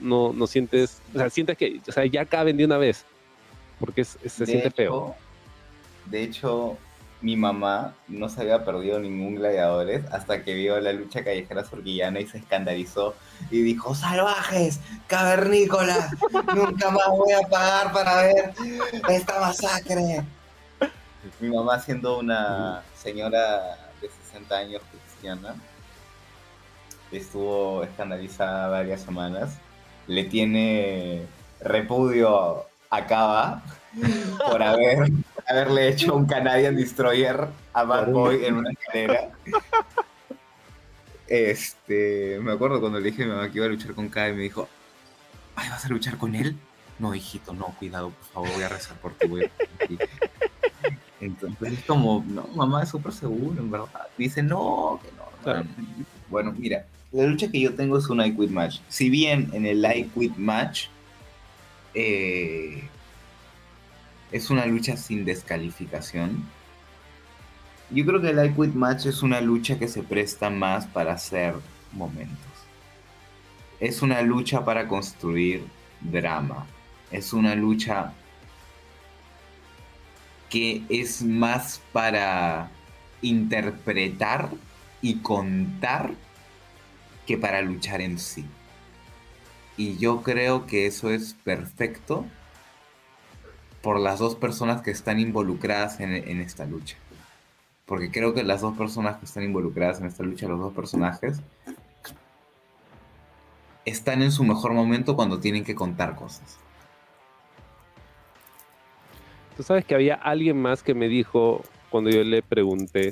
[0.00, 3.04] no, no, sientes, o sea, sientes que, o sea, ya acaben de una vez,
[3.80, 5.14] porque se siente feo.
[6.06, 6.76] De hecho,
[7.22, 12.20] mi mamá no se había perdido ningún gladiadores hasta que vio la lucha callejera surguillana
[12.20, 13.14] y se escandalizó
[13.50, 16.10] y dijo, salvajes, cavernícolas,
[16.54, 18.52] nunca más voy a pagar para ver
[19.08, 20.24] esta masacre
[21.40, 23.78] mi mamá siendo una señora
[24.34, 25.54] 60 años cristiana,
[27.12, 29.58] estuvo escandalizada varias semanas.
[30.08, 31.26] Le tiene
[31.60, 33.62] repudio a Cava
[34.50, 35.08] por haber,
[35.48, 39.30] haberle hecho un Canadian Destroyer a Bad Boy en una escalera.
[41.28, 44.28] Este, me acuerdo cuando le dije a mi mamá que iba a luchar con Cava
[44.30, 44.68] y me dijo,
[45.54, 46.56] Ay, ¿vas a luchar con él?
[46.98, 49.28] No, hijito, no, cuidado, por favor, voy a rezar por ti.
[51.24, 53.88] Entonces es como, no, mamá es súper seguro, en verdad.
[54.18, 55.64] Dice, no, que no.
[56.28, 58.80] Bueno, mira, la lucha que yo tengo es un I Quit Match.
[58.88, 60.88] Si bien en el I Quit Match
[61.94, 62.86] eh,
[64.32, 66.44] es una lucha sin descalificación,
[67.90, 71.14] yo creo que el I Quit Match es una lucha que se presta más para
[71.14, 71.54] hacer
[71.92, 72.36] momentos.
[73.80, 75.64] Es una lucha para construir
[76.02, 76.66] drama.
[77.10, 78.12] Es una lucha
[80.54, 82.70] que es más para
[83.22, 84.50] interpretar
[85.02, 86.12] y contar
[87.26, 88.44] que para luchar en sí.
[89.76, 92.24] Y yo creo que eso es perfecto
[93.82, 96.98] por las dos personas que están involucradas en, esta lucha.
[97.84, 101.40] Porque creo que las dos personas que están involucradas en esta lucha, los dos personajes,
[103.84, 106.58] están en su mejor momento cuando tienen que contar cosas.
[109.56, 113.10] Tú sabes que había alguien más que me dijo cuando yo le pregunté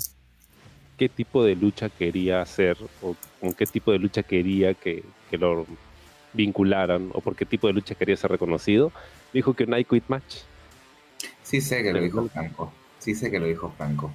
[0.99, 5.67] qué tipo de lucha quería hacer o con qué tipo de lucha quería que, lo
[6.33, 8.93] vincularan o por qué tipo de lucha quería ser reconocido,
[9.33, 10.39] dijo que un I Quit Match.
[11.43, 14.13] Sí sé que lo dijo Franco, sí sé que lo dijo Franco.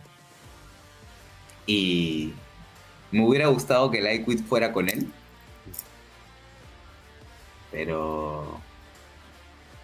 [1.65, 2.33] Y
[3.11, 5.07] me hubiera gustado que el I Quit fuera con él,
[7.71, 8.59] pero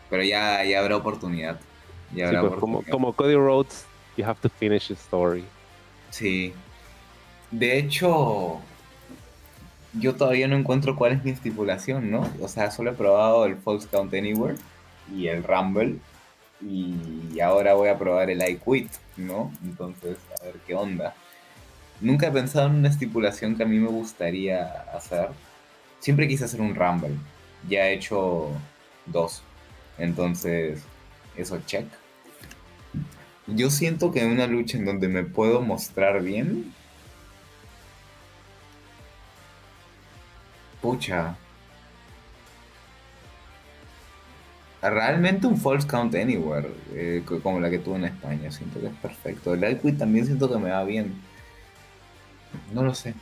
[0.10, 1.60] pero ya, ya habrá oportunidad.
[2.14, 3.86] Pues, Como, como Cody Rhodes,
[4.18, 5.44] you have to finish the story.
[6.12, 6.54] Sí.
[7.52, 8.60] De hecho,
[9.94, 12.30] yo todavía no encuentro cuál es mi estipulación, ¿no?
[12.42, 14.56] O sea, solo he probado el False Count Anywhere
[15.16, 15.98] y el Rumble.
[16.62, 19.52] Y ahora voy a probar el I Quit, ¿no?
[19.64, 21.14] Entonces, a ver qué onda.
[22.00, 25.30] Nunca he pensado en una estipulación que a mí me gustaría hacer.
[26.00, 27.18] Siempre quise hacer un Rumble
[27.68, 28.50] ya he hecho
[29.06, 29.42] dos.
[29.98, 30.82] Entonces,
[31.36, 31.86] eso check.
[33.48, 36.74] Yo siento que en una lucha en donde me puedo mostrar bien.
[40.82, 41.36] Pucha.
[44.82, 48.94] Realmente un false count anywhere, eh, como la que tuve en España, siento que es
[48.96, 49.54] perfecto.
[49.54, 51.14] El Liquid también siento que me va bien.
[52.74, 53.14] No lo sé.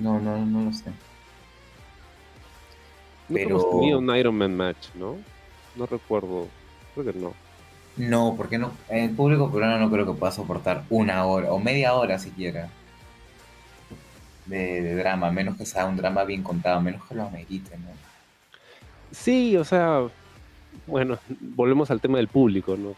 [0.00, 0.90] No, no, no lo sé.
[3.32, 3.62] Pero...
[3.70, 5.16] tenido un Iron Man match, ¿no?
[5.76, 6.48] No recuerdo.
[6.94, 7.47] Creo que no.
[7.98, 8.72] No, porque no.
[8.88, 12.68] El público peruano no creo que pueda soportar una hora o media hora siquiera
[14.46, 17.88] de, drama, menos que sea un drama bien contado, menos que lo amerite, ¿no?
[19.10, 20.06] Sí, o sea,
[20.86, 22.94] bueno, volvemos al tema del público, ¿no?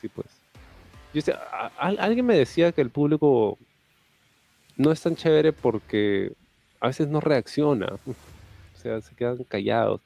[0.00, 0.26] sí, pues.
[1.14, 1.20] Yo
[1.76, 3.58] alguien me decía que el público
[4.76, 6.32] no es tan chévere porque
[6.80, 7.98] a veces no reacciona
[8.82, 10.00] sea, se quedan callados.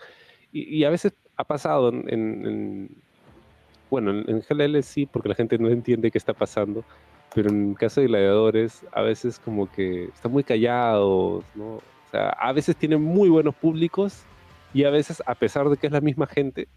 [0.53, 2.91] Y, a veces ha pasado en,
[3.91, 6.84] bueno, en, GLL sí, porque la gente no entiende qué está pasando,
[7.34, 11.76] pero en el caso de gladiadores, a veces como que están muy callados, ¿no?
[11.76, 14.22] O sea, a veces tienen muy buenos públicos
[14.72, 16.68] y a veces, a pesar de que es la misma gente,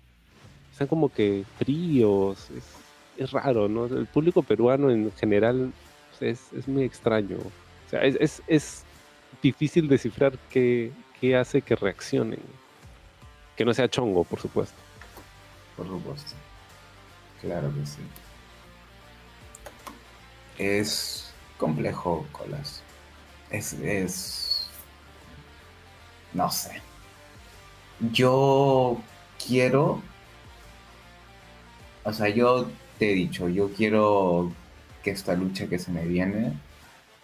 [0.72, 2.50] están como que fríos,
[3.18, 3.86] es, raro, ¿no?
[3.86, 5.74] El público peruano en general
[6.22, 7.38] es, es muy extraño.
[7.38, 8.86] O sea, es, es, es
[9.42, 12.40] difícil descifrar qué, qué hace que reaccionen.
[13.58, 14.78] Que no sea chongo, por supuesto.
[15.76, 16.34] Por supuesto.
[17.42, 18.02] Claro que sí.
[20.58, 22.82] Es complejo, Colas.
[23.50, 24.68] Es, es...
[26.34, 26.82] No sé.
[28.12, 29.02] Yo
[29.46, 30.02] quiero...
[32.04, 34.52] O sea, yo te he dicho, yo quiero
[35.04, 36.54] que esta lucha que se me viene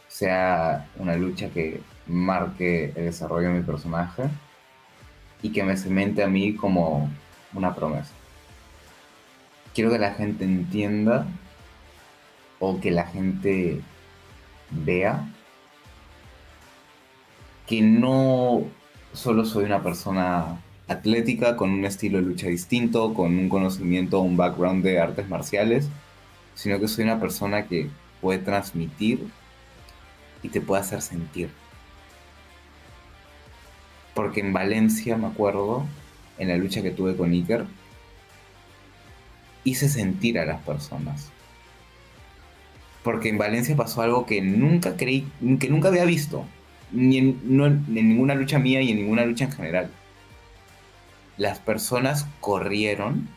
[0.07, 4.23] sea una lucha que marque el desarrollo de mi personaje
[5.41, 7.09] y que me cemente a mí como
[7.53, 8.11] una promesa.
[9.75, 11.27] Quiero que la gente entienda
[12.59, 13.81] o que la gente
[14.71, 15.29] vea
[17.67, 18.63] que no
[19.11, 24.37] solo soy una persona atlética con un estilo de lucha distinto, con un conocimiento, un
[24.37, 25.89] background de artes marciales,
[26.53, 27.89] sino que soy una persona que
[28.21, 29.27] puede transmitir
[30.41, 31.49] y te puede hacer sentir.
[34.13, 35.85] Porque en Valencia, me acuerdo,
[36.37, 37.65] en la lucha que tuve con Iker,
[39.65, 41.31] hice sentir a las personas.
[43.03, 45.27] Porque en Valencia pasó algo que nunca creí,
[45.59, 46.45] que nunca había visto.
[46.91, 49.91] ni en, no en ninguna lucha mía y en ninguna lucha en general.
[51.37, 53.27] Las personas corrieron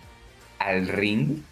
[0.61, 1.43] al ring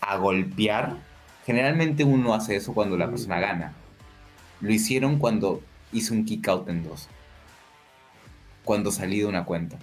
[0.00, 0.96] a golpear.
[1.44, 3.74] Generalmente uno hace eso cuando la persona gana.
[4.60, 7.08] Lo hicieron cuando hice un kick out en dos.
[8.64, 9.78] Cuando salí de una cuenta.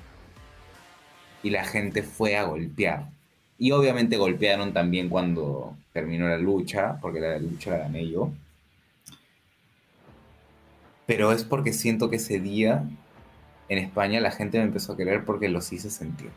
[1.43, 3.12] Y la gente fue a golpear.
[3.57, 8.31] Y obviamente golpearon también cuando terminó la lucha, porque la lucha la gané yo.
[11.05, 12.83] Pero es porque siento que ese día
[13.69, 16.31] en España la gente me empezó a querer porque los hice sentir.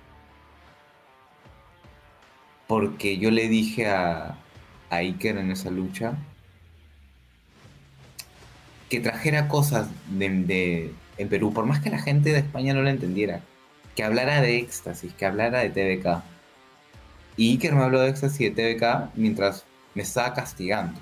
[2.67, 4.39] Porque yo le dije a,
[4.91, 6.17] a Iker en esa lucha
[8.89, 12.91] que trajera cosas de, en Perú, por más que la gente de España no la
[12.91, 13.41] entendiera,
[13.95, 16.23] que hablara de éxtasis, que hablara de TVK.
[17.37, 19.65] Y Iker me habló de de TVK mientras
[19.95, 21.01] me estaba castigando.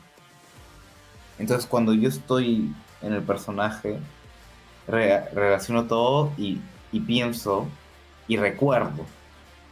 [1.38, 3.98] Entonces cuando yo estoy en el personaje,
[4.86, 6.60] relaciono todo y,
[6.92, 7.68] y pienso
[8.26, 9.04] y recuerdo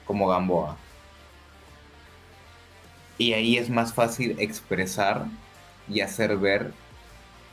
[0.05, 0.77] como Gamboa.
[3.19, 5.27] Y ahí es más fácil expresar
[5.89, 6.73] y hacer ver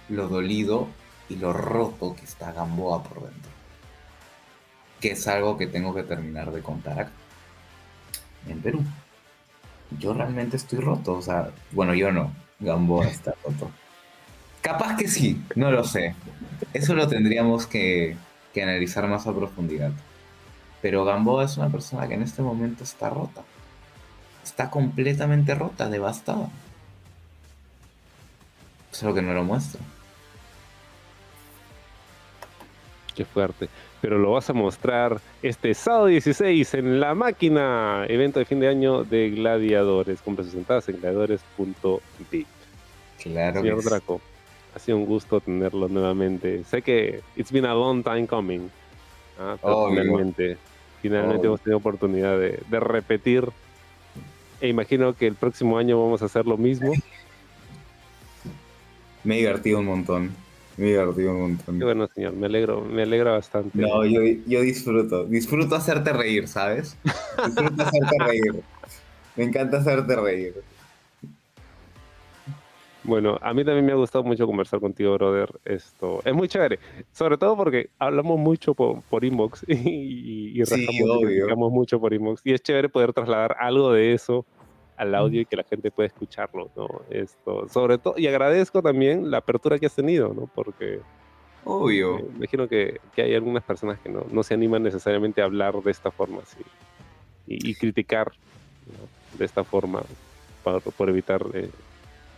[0.08, 0.88] lo dolido
[1.30, 3.52] y lo roto que está Gamboa por dentro.
[5.00, 7.12] Que es algo que tengo que terminar de contar
[8.48, 8.84] en Perú.
[10.00, 13.72] Yo realmente estoy roto, o sea, bueno, yo no, Gamboa está roto.
[14.62, 16.16] Capaz que sí, no lo sé.
[16.74, 18.18] Eso lo tendríamos que,
[18.54, 19.92] que analizar más a profundidad.
[20.82, 23.44] Pero Gamboa es una persona que en este momento está rota.
[24.44, 26.50] Está completamente rota, devastada.
[28.92, 29.82] Solo que no lo muestra.
[33.16, 33.70] Qué fuerte.
[34.02, 38.70] Pero lo vas a mostrar este sábado 16 en La Máquina, evento de fin de
[38.70, 42.48] año de gladiadores, con presentadas en gladiadores.bit.
[43.22, 43.62] Claro.
[43.62, 44.22] Señor Draco,
[44.74, 46.64] ha sido un gusto tenerlo nuevamente.
[46.64, 48.70] Sé que it's been a long time coming.
[49.38, 49.58] ¿ah?
[49.62, 50.58] Pero finalmente,
[51.02, 53.50] finalmente hemos tenido oportunidad de, de repetir.
[54.62, 56.94] E imagino que el próximo año vamos a hacer lo mismo.
[59.24, 60.49] Me he divertido un montón.
[60.80, 61.78] Me he divertido un montón.
[61.78, 62.34] Qué bueno, señor.
[62.34, 63.78] Me alegro, me alegra bastante.
[63.78, 65.26] No, yo, yo disfruto.
[65.26, 66.98] Disfruto hacerte reír, ¿sabes?
[67.46, 68.64] Disfruto hacerte reír.
[69.36, 70.54] Me encanta hacerte reír.
[73.04, 75.50] Bueno, a mí también me ha gustado mucho conversar contigo, brother.
[75.66, 76.80] Esto es muy chévere,
[77.12, 82.14] sobre todo porque hablamos mucho por, por inbox y, y Sí, y criticamos mucho por
[82.14, 82.42] inbox.
[82.46, 84.46] Y es chévere poder trasladar algo de eso
[85.00, 86.88] al audio y que la gente pueda escucharlo, ¿no?
[87.10, 90.50] Esto, sobre todo, y agradezco también la apertura que has tenido, ¿no?
[90.54, 91.00] Porque
[91.64, 92.18] Obvio.
[92.18, 95.82] me imagino que, que hay algunas personas que no, no se animan necesariamente a hablar
[95.82, 96.62] de esta forma, así,
[97.48, 98.34] y, y criticar
[98.88, 99.38] ¿no?
[99.38, 100.04] de esta forma
[100.66, 101.70] por, por evitar eh,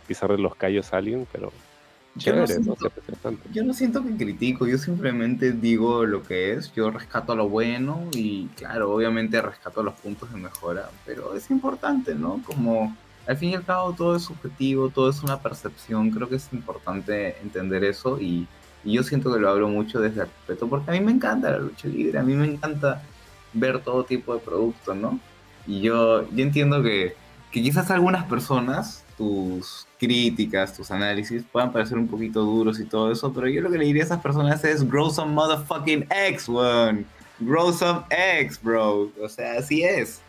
[0.06, 1.52] pisarle los callos a alguien, pero
[2.16, 3.48] Yo no, siento, Se representa.
[3.52, 8.02] yo no siento que critico, yo simplemente digo lo que es, yo rescato lo bueno
[8.12, 12.42] y claro, obviamente rescato los puntos de mejora, pero es importante, ¿no?
[12.44, 12.94] Como
[13.26, 16.52] al fin y al cabo todo es subjetivo, todo es una percepción, creo que es
[16.52, 18.46] importante entender eso y,
[18.84, 21.50] y yo siento que lo hablo mucho desde el respeto porque a mí me encanta
[21.50, 23.02] la lucha libre, a mí me encanta
[23.54, 25.18] ver todo tipo de productos, ¿no?
[25.66, 27.14] Y yo, yo entiendo que,
[27.50, 33.12] que quizás algunas personas, tus críticas, tus análisis puedan parecer un poquito duros y todo
[33.12, 36.48] eso, pero yo lo que le diría a esas personas es grow some motherfucking eggs,
[36.48, 37.06] weón.
[37.38, 39.12] Grow some eggs, bro.
[39.22, 40.20] O sea, así es.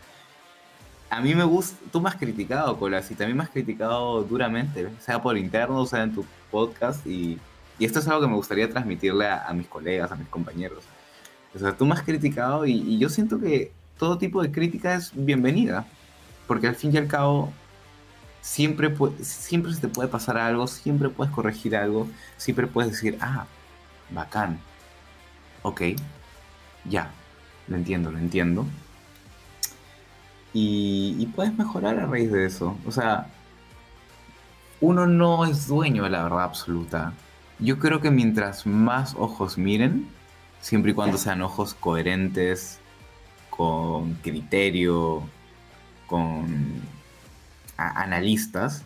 [1.10, 4.88] A mí me gusta, tú me has criticado, Colas, y también me has criticado duramente,
[5.00, 7.40] sea por interno, sea en tu podcast, y,
[7.80, 10.84] y esto es algo que me gustaría transmitirle a, a mis colegas, a mis compañeros.
[11.52, 14.94] O sea, tú me has criticado y, y yo siento que todo tipo de crítica
[14.94, 15.84] es bienvenida,
[16.46, 17.52] porque al fin y al cabo
[18.44, 23.46] siempre, siempre se te puede pasar algo, siempre puedes corregir algo, siempre puedes decir, ah,
[24.10, 24.60] bacán,
[25.62, 25.80] ok,
[26.84, 27.10] ya,
[27.68, 28.66] lo entiendo, lo entiendo.
[30.52, 32.76] Y, y puedes mejorar a raíz de eso.
[32.86, 33.28] O sea,
[34.80, 37.14] uno no es dueño de la verdad absoluta.
[37.58, 40.06] Yo creo que mientras más ojos miren,
[40.60, 42.78] siempre y cuando sean ojos coherentes,
[43.48, 45.22] con criterio,
[46.06, 46.93] con
[47.76, 48.82] a- analistas,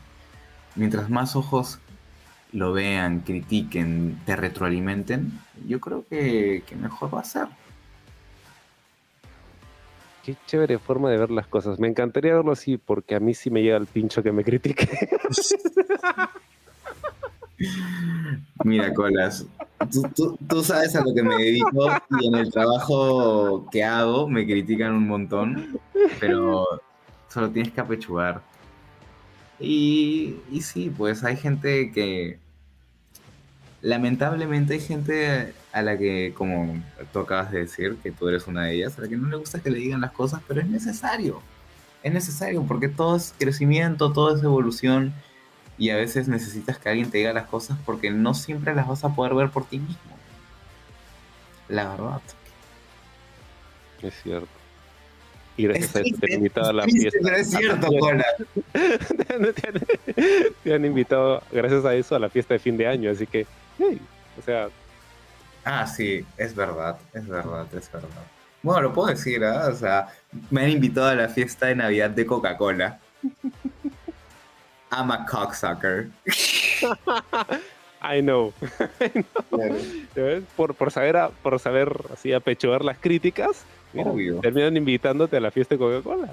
[0.75, 1.79] mientras más ojos
[2.53, 7.47] lo vean, critiquen, te retroalimenten, yo creo que, que mejor va a ser.
[10.25, 11.79] Qué chévere forma de ver las cosas.
[11.79, 14.89] Me encantaría verlo así, porque a mí sí me llega el pincho que me critique.
[18.65, 19.47] Mira, Colas,
[19.91, 24.29] tú, tú- tú sabes a lo que me dedico y en el trabajo que hago
[24.29, 25.79] me critican un montón,
[26.21, 26.65] pero
[27.29, 28.43] solo tienes que apechugar.
[29.61, 32.39] Y, sí, pues hay gente que,
[33.83, 36.83] lamentablemente hay gente a la que, como
[37.13, 39.37] tú acabas de decir, que tú eres una de ellas, a la que no le
[39.37, 41.43] gusta que le digan las cosas, pero es necesario.
[42.03, 45.13] Es necesario porque todo es crecimiento, todo es evolución
[45.77, 49.05] y a veces necesitas que alguien te diga las cosas porque no siempre las vas
[49.05, 50.17] a poder ver por ti mismo.
[51.69, 52.21] La verdad.
[54.03, 54.58] Es cierto.
[55.59, 57.19] Y gracias a eso te han invitado a la fiesta.
[57.23, 58.25] Pero es cierto, Cola.
[60.65, 63.11] te, han, invitado, gracias a eso, a la fiesta de fin de año.
[63.11, 63.47] Así que,
[63.79, 64.01] hey,
[64.39, 64.69] o sea,
[65.65, 68.09] Ah, sí, es verdad, es verdad, es verdad.
[68.63, 69.69] Bueno, lo puedo decir, ¿ah?
[69.69, 70.09] O sea,
[70.51, 72.99] me han invitado a la fiesta de Navidad de Coca-Cola.
[74.91, 76.09] I'm a cocksucker.
[78.01, 78.55] I know.
[80.17, 80.45] ¿Ya ves?
[80.57, 84.41] Por, por saber, a- por saber así apechugar las críticas, mira, Obvio.
[84.41, 86.33] terminan invitándote a la fiesta de Coca-Cola.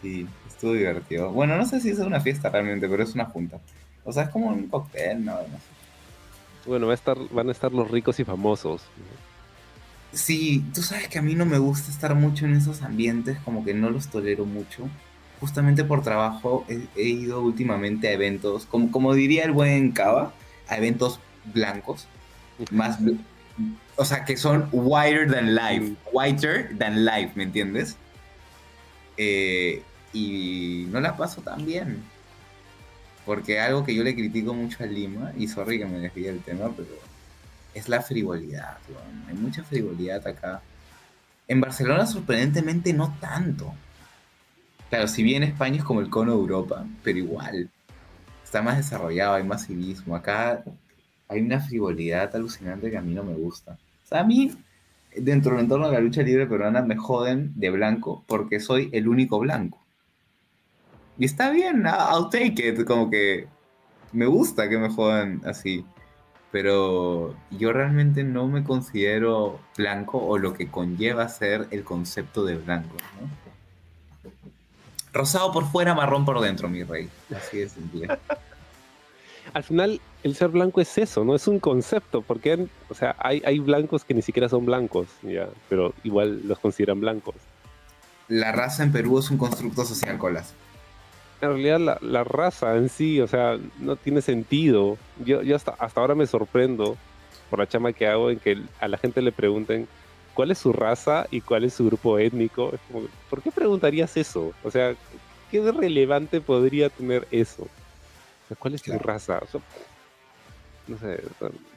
[0.00, 1.30] Sí, estuvo divertido.
[1.32, 3.58] Bueno, no sé si es una fiesta realmente, pero es una junta.
[4.04, 6.68] O sea, es como un cóctel, no, no sé.
[6.68, 8.82] Bueno, va a estar, van a estar los ricos y famosos.
[10.12, 13.64] Sí, tú sabes que a mí no me gusta estar mucho en esos ambientes, como
[13.64, 14.88] que no los tolero mucho.
[15.40, 20.32] Justamente por trabajo he, he ido últimamente a eventos, como, como diría el buen Cava,
[20.68, 21.20] a eventos
[21.54, 22.06] blancos,
[22.70, 22.98] más,
[23.96, 27.96] o sea, que son whiter than life, whiter than life, ¿me entiendes?
[29.16, 29.82] Eh,
[30.12, 32.02] y no la paso tan bien.
[33.26, 36.40] Porque algo que yo le critico mucho a Lima, y sorry que me desvíe del
[36.40, 36.88] tema, pero
[37.74, 39.24] es la frivolidad, weón.
[39.28, 40.62] Hay mucha frivolidad acá.
[41.46, 43.74] En Barcelona, sorprendentemente, no tanto.
[44.88, 47.68] Claro, si bien España es como el cono de Europa, pero igual.
[48.42, 50.16] Está más desarrollado, hay más civismo.
[50.16, 50.64] Acá
[51.30, 53.78] hay una frivolidad alucinante que a mí no me gusta.
[54.04, 54.52] O sea, a mí,
[55.16, 59.08] dentro del entorno de la lucha libre peruana, me joden de blanco porque soy el
[59.08, 59.78] único blanco.
[61.16, 62.84] Y está bien, I'll take it.
[62.84, 63.46] Como que
[64.12, 65.84] me gusta que me jodan así
[66.50, 72.56] pero yo realmente no me considero blanco o lo que conlleva ser el concepto de
[72.56, 72.96] blanco.
[75.12, 77.08] Rosado por fuera, marrón por dentro, mi rey.
[77.34, 78.08] Así de simple.
[79.52, 81.34] Al final, el ser blanco es eso, ¿no?
[81.34, 85.48] Es un concepto, porque, o sea, hay, hay blancos que ni siquiera son blancos, ya,
[85.68, 87.34] pero igual los consideran blancos.
[88.28, 90.54] La raza en Perú es un constructo social, colas.
[91.40, 94.98] En realidad, la, la raza en sí, o sea, no tiene sentido.
[95.24, 96.96] Yo, yo hasta, hasta ahora me sorprendo
[97.48, 99.88] por la chama que hago en que a la gente le pregunten
[100.34, 102.70] cuál es su raza y cuál es su grupo étnico.
[102.72, 104.52] Es como, ¿por qué preguntarías eso?
[104.62, 104.94] O sea,
[105.50, 107.66] ¿qué de relevante podría tener eso?
[108.50, 109.00] Sea, ¿Cuál es Claro.
[109.00, 109.38] tu raza?
[109.42, 109.60] O sea,
[110.88, 111.22] no sé,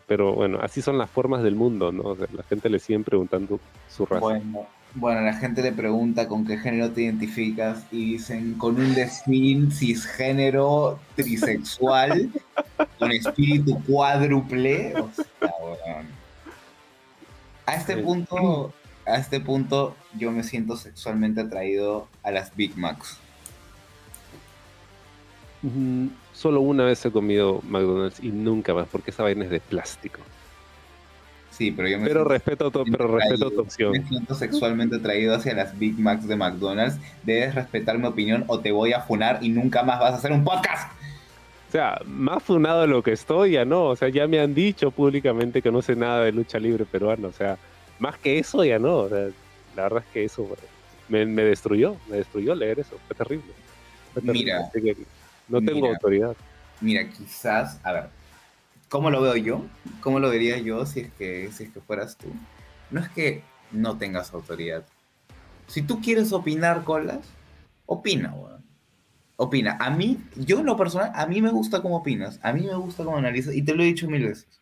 [0.07, 2.01] pero bueno, así son las formas del mundo, ¿no?
[2.03, 3.59] O sea, la gente le siguen preguntando
[3.89, 4.19] su raza.
[4.21, 4.65] Bueno,
[4.95, 9.71] bueno, la gente le pregunta con qué género te identificas y dicen con un desfín
[9.71, 12.31] cisgénero trisexual
[12.99, 14.95] con espíritu cuádruple.
[14.99, 16.07] O sea, weón.
[17.67, 18.73] A este punto,
[19.05, 23.17] a este punto yo me siento sexualmente atraído a las Big Macs.
[25.61, 29.59] Mm, Solo una vez he comido McDonald's y nunca más, porque esa vaina es de
[29.59, 30.19] plástico.
[31.51, 33.91] Sí, pero yo me Pero respeto, tu, pero respeto tu opción.
[33.91, 36.97] Me siento sexualmente atraído hacia las Big Macs de McDonald's.
[37.21, 40.31] Debes respetar mi opinión o te voy a funar y nunca más vas a hacer
[40.31, 40.91] un podcast.
[41.69, 43.85] O sea, más funado de lo que estoy, ya no.
[43.85, 47.27] O sea, ya me han dicho públicamente que no sé nada de lucha libre peruana.
[47.27, 47.57] O sea,
[47.99, 48.97] más que eso, ya no.
[48.97, 49.29] O sea,
[49.75, 50.47] la verdad es que eso
[51.07, 51.97] me, me destruyó.
[52.09, 52.97] Me destruyó leer eso.
[53.05, 53.53] Fue terrible.
[54.13, 54.53] Fue terrible.
[54.73, 54.93] Mira.
[55.47, 55.89] No tengo Mira.
[55.89, 56.35] autoridad.
[56.81, 58.09] Mira, quizás, a ver,
[58.89, 59.65] ¿cómo lo veo yo?
[60.01, 62.27] ¿Cómo lo vería yo si es que, si es que fueras tú?
[62.91, 64.83] No es que no tengas autoridad.
[65.67, 67.19] Si tú quieres opinar, colas,
[67.85, 68.63] opina, weón.
[69.35, 69.77] Opina.
[69.79, 72.75] A mí, yo en lo personal, a mí me gusta cómo opinas, a mí me
[72.75, 74.61] gusta cómo analizas, y te lo he dicho mil veces.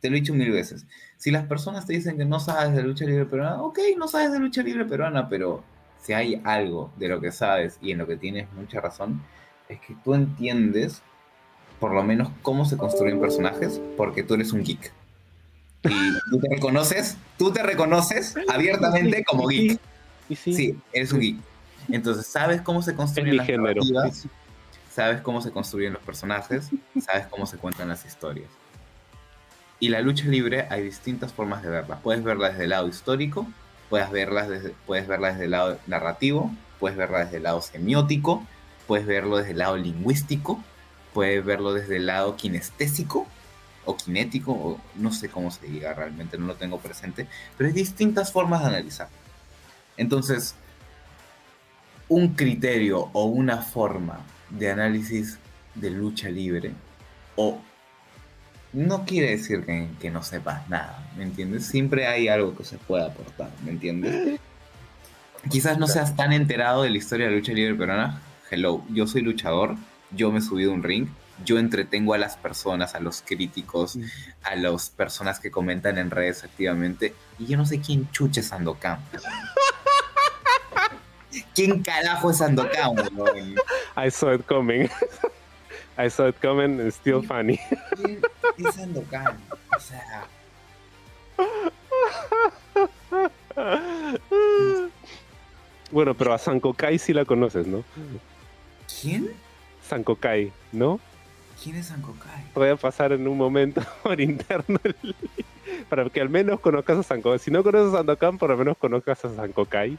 [0.00, 0.86] Te lo he dicho mil veces.
[1.16, 4.32] Si las personas te dicen que no sabes de lucha libre peruana, ok, no sabes
[4.32, 5.62] de lucha libre peruana, pero
[6.02, 9.22] si hay algo de lo que sabes y en lo que tienes mucha razón,
[9.68, 11.02] es que tú entiendes
[11.80, 14.92] por lo menos cómo se construyen personajes, porque tú eres un geek.
[15.84, 19.78] Y tú te reconoces, tú te reconoces abiertamente como geek.
[20.34, 21.36] Sí, eres un geek.
[21.90, 23.82] Entonces, sabes cómo se construyen las género.
[23.82, 24.26] narrativas,
[24.90, 26.70] sabes cómo se construyen los personajes,
[27.04, 28.48] sabes cómo se cuentan las historias.
[29.80, 31.98] Y la lucha libre hay distintas formas de verla.
[31.98, 33.46] Puedes verla desde el lado histórico,
[33.90, 38.46] puedes verla desde, puedes verla desde el lado narrativo, puedes verla desde el lado semiótico,
[38.86, 40.62] puedes verlo desde el lado lingüístico,
[41.12, 43.26] puedes verlo desde el lado kinestésico
[43.84, 47.74] o kinético, o no sé cómo se diga realmente, no lo tengo presente, pero hay
[47.74, 49.08] distintas formas de analizar.
[49.96, 50.54] Entonces,
[52.08, 54.20] un criterio o una forma
[54.50, 55.38] de análisis
[55.74, 56.72] de lucha libre
[57.36, 57.60] o
[58.72, 61.66] no quiere decir que, que no sepas nada, ¿me entiendes?
[61.66, 64.40] Siempre hay algo que se pueda aportar, ¿me entiendes?
[65.48, 68.20] Quizás no seas tan enterado de la historia de la lucha libre peruana.
[68.54, 69.74] Hello, yo soy luchador,
[70.12, 71.08] yo me he subido a un ring,
[71.44, 73.98] yo entretengo a las personas, a los críticos,
[74.44, 78.46] a las personas que comentan en redes activamente, y yo no sé quién chuche es
[78.46, 79.00] Sandokan.
[81.56, 82.94] ¿Quién carajo es Sandokan?
[83.96, 84.88] I saw it coming.
[85.98, 87.58] I saw it coming still funny.
[87.96, 88.22] ¿Quién
[88.68, 89.36] es Sandokan?
[89.76, 90.28] O sea,
[95.94, 97.84] Bueno, pero a Sankokai sí la conoces, ¿no?
[99.00, 99.30] ¿Quién?
[99.88, 101.00] Sankokai, ¿no?
[101.62, 102.44] ¿Quién es Sankokai?
[102.54, 104.96] Voy a pasar en un momento por interno el
[105.88, 107.38] para que al menos conozcas a Sankokai.
[107.38, 109.98] Si no conoces a Sandokan, por lo menos conozcas a Sankokai.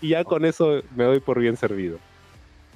[0.00, 1.98] Y ya con eso me doy por bien servido.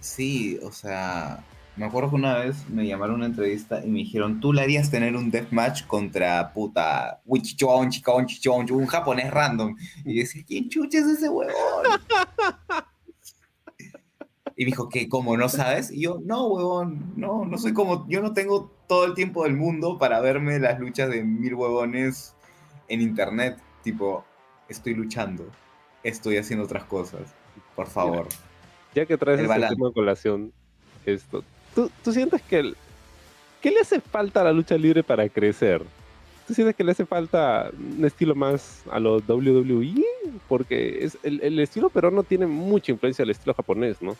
[0.01, 1.45] Sí, o sea,
[1.77, 4.62] me acuerdo que una vez me llamaron a una entrevista y me dijeron, tú le
[4.62, 9.77] harías tener un deathmatch contra puta un japonés random.
[10.05, 11.55] Y yo decía, ¿quién chucha es ese huevón?
[14.57, 15.09] Y dijo, ¿qué?
[15.09, 15.37] ¿Cómo?
[15.37, 15.91] ¿No sabes?
[15.91, 19.57] Y yo, no, huevón, no, no soy como, yo no tengo todo el tiempo del
[19.57, 22.35] mundo para verme las luchas de mil huevones
[22.89, 23.59] en internet.
[23.83, 24.24] Tipo,
[24.69, 25.47] estoy luchando,
[26.03, 27.23] estoy haciendo otras cosas.
[27.74, 28.29] Por favor.
[28.95, 30.53] Ya que traes El este tema de colación,
[31.07, 31.43] esto,
[31.74, 32.77] ¿tú, tú sientes que el-
[33.62, 35.83] ¿qué le hace falta a la lucha libre para crecer?
[36.47, 40.05] ¿Tú sientes que le hace falta un estilo más a los WWE?
[40.49, 44.16] Porque es, el, el estilo peruano tiene mucha influencia del estilo japonés, ¿no?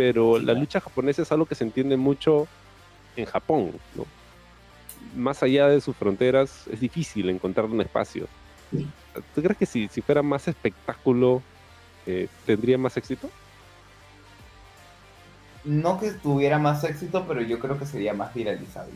[0.00, 2.48] Pero la lucha japonesa es algo que se entiende mucho
[3.16, 4.06] en Japón, ¿no?
[5.14, 8.26] Más allá de sus fronteras es difícil encontrar un espacio.
[9.34, 11.42] ¿Tú crees que si, si fuera más espectáculo
[12.06, 13.28] eh, tendría más éxito?
[15.64, 18.94] No que tuviera más éxito, pero yo creo que sería más viralizable.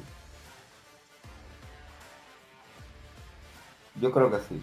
[4.01, 4.63] Yo creo que sí.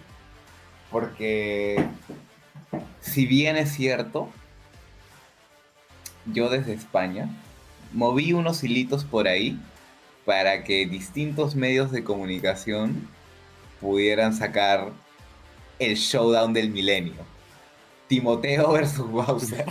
[0.90, 1.88] Porque
[3.00, 4.32] si bien es cierto,
[6.26, 7.30] yo desde España
[7.94, 9.60] moví unos hilitos por ahí
[10.26, 13.08] para que distintos medios de comunicación
[13.80, 14.92] pudieran sacar
[15.80, 17.14] el showdown del milenio.
[18.08, 19.66] Timoteo versus Bowser.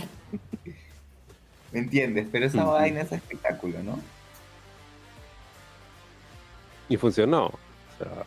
[1.71, 2.27] ¿Me entiendes?
[2.31, 3.99] Pero esa vaina es espectáculo, ¿no?
[6.89, 7.45] Y funcionó.
[7.45, 7.59] O
[7.97, 8.23] sea,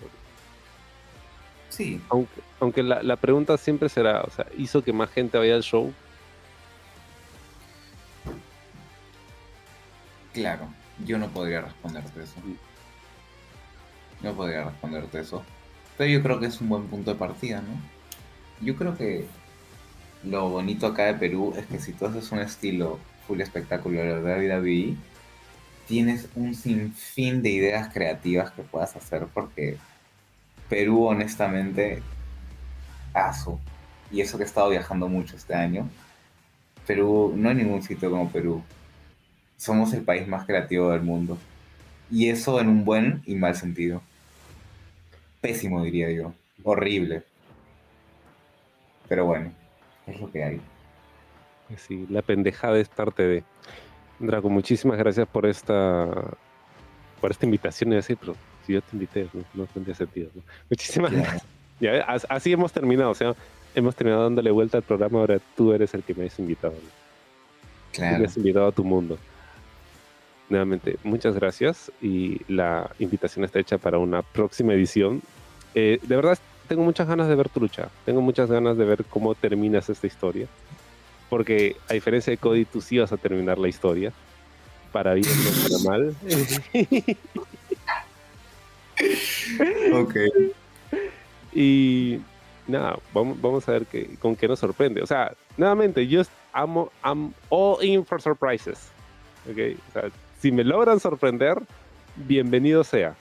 [1.68, 2.00] Sí.
[2.08, 5.62] aunque aunque la, la pregunta siempre será, o sea, ¿hizo que más gente vaya al
[5.64, 5.92] show?
[10.44, 10.68] Claro,
[11.06, 12.34] yo no podría responderte eso.
[14.22, 15.42] No podría responderte eso.
[15.96, 17.80] Pero yo creo que es un buen punto de partida, ¿no?
[18.60, 19.24] Yo creo que
[20.22, 24.58] lo bonito acá de Perú es que si tú haces un estilo full espectacular de
[24.60, 24.96] WWE,
[25.88, 29.78] tienes un sinfín de ideas creativas que puedas hacer porque
[30.68, 32.02] Perú, honestamente,
[33.14, 33.58] aso.
[34.12, 35.88] Y eso que he estado viajando mucho este año,
[36.86, 38.62] Perú, no hay ningún sitio como Perú
[39.64, 41.38] somos el país más creativo del mundo.
[42.10, 44.02] Y eso en un buen y mal sentido.
[45.40, 46.34] Pésimo, diría yo.
[46.62, 47.22] Horrible.
[49.08, 49.52] Pero bueno,
[50.06, 50.60] es lo que hay.
[51.68, 53.42] Pues sí, la pendejada es parte de.
[54.18, 56.08] Draco, muchísimas gracias por esta
[57.22, 57.92] por esta invitación.
[57.92, 58.36] Y decir, pero
[58.66, 60.30] si yo te invité, no, no tendría sentido.
[60.34, 60.42] ¿no?
[60.68, 61.24] Muchísimas Claro.
[61.24, 61.46] gracias.
[61.80, 63.10] Ya así hemos terminado.
[63.10, 63.34] O sea,
[63.74, 65.20] hemos terminado dándole vuelta al programa.
[65.20, 66.74] Ahora tú eres el que me has invitado.
[66.74, 66.78] ¿no?
[67.92, 68.24] Tú me Claro.
[68.26, 69.18] has invitado a tu mundo.
[70.48, 75.22] Nuevamente, muchas gracias y la invitación está hecha para una próxima edición.
[75.74, 76.38] Eh, de verdad,
[76.68, 77.88] tengo muchas ganas de ver tu lucha.
[78.04, 80.46] Tengo muchas ganas de ver cómo terminas esta historia.
[81.30, 84.12] Porque a diferencia de Cody, tú sí vas a terminar la historia.
[84.92, 86.14] Para bien o para mal.
[89.92, 90.14] Ok.
[91.52, 92.20] y
[92.68, 95.02] nada, vamos, vamos a ver qué, con qué nos sorprende.
[95.02, 96.22] O sea, nuevamente, yo
[96.52, 98.92] amo, I'm all in for surprises.
[99.50, 99.78] ¿ok?
[99.88, 100.10] O sea,
[100.44, 101.62] si me logran sorprender,
[102.16, 103.16] bienvenido sea.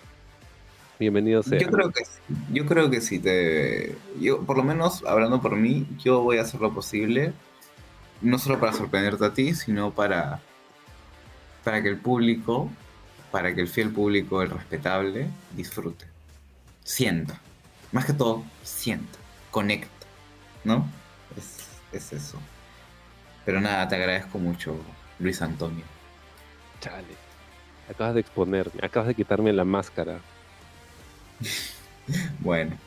[1.00, 1.58] Bienvenido sea.
[1.58, 2.20] Yo creo que sí.
[2.52, 3.95] Yo creo que sí te.
[4.20, 7.32] Yo, por lo menos, hablando por mí, yo voy a hacer lo posible.
[8.20, 10.41] No solo para sorprenderte a ti, sino para.
[11.64, 12.70] Para que el público.
[13.32, 16.04] Para que el fiel público, el respetable, disfrute.
[16.84, 17.40] Sienta.
[17.94, 19.18] Más que todo, sienta.
[19.50, 20.08] Conecta.
[20.66, 20.90] ¿No?
[21.38, 22.38] Es, es eso.
[23.45, 24.76] Pero nada, te agradezco mucho,
[25.20, 25.86] Luis Antonio.
[26.84, 27.15] Chale.
[27.89, 30.19] Acabas de exponerme, acabas de quitarme la máscara.
[32.39, 32.77] Bueno.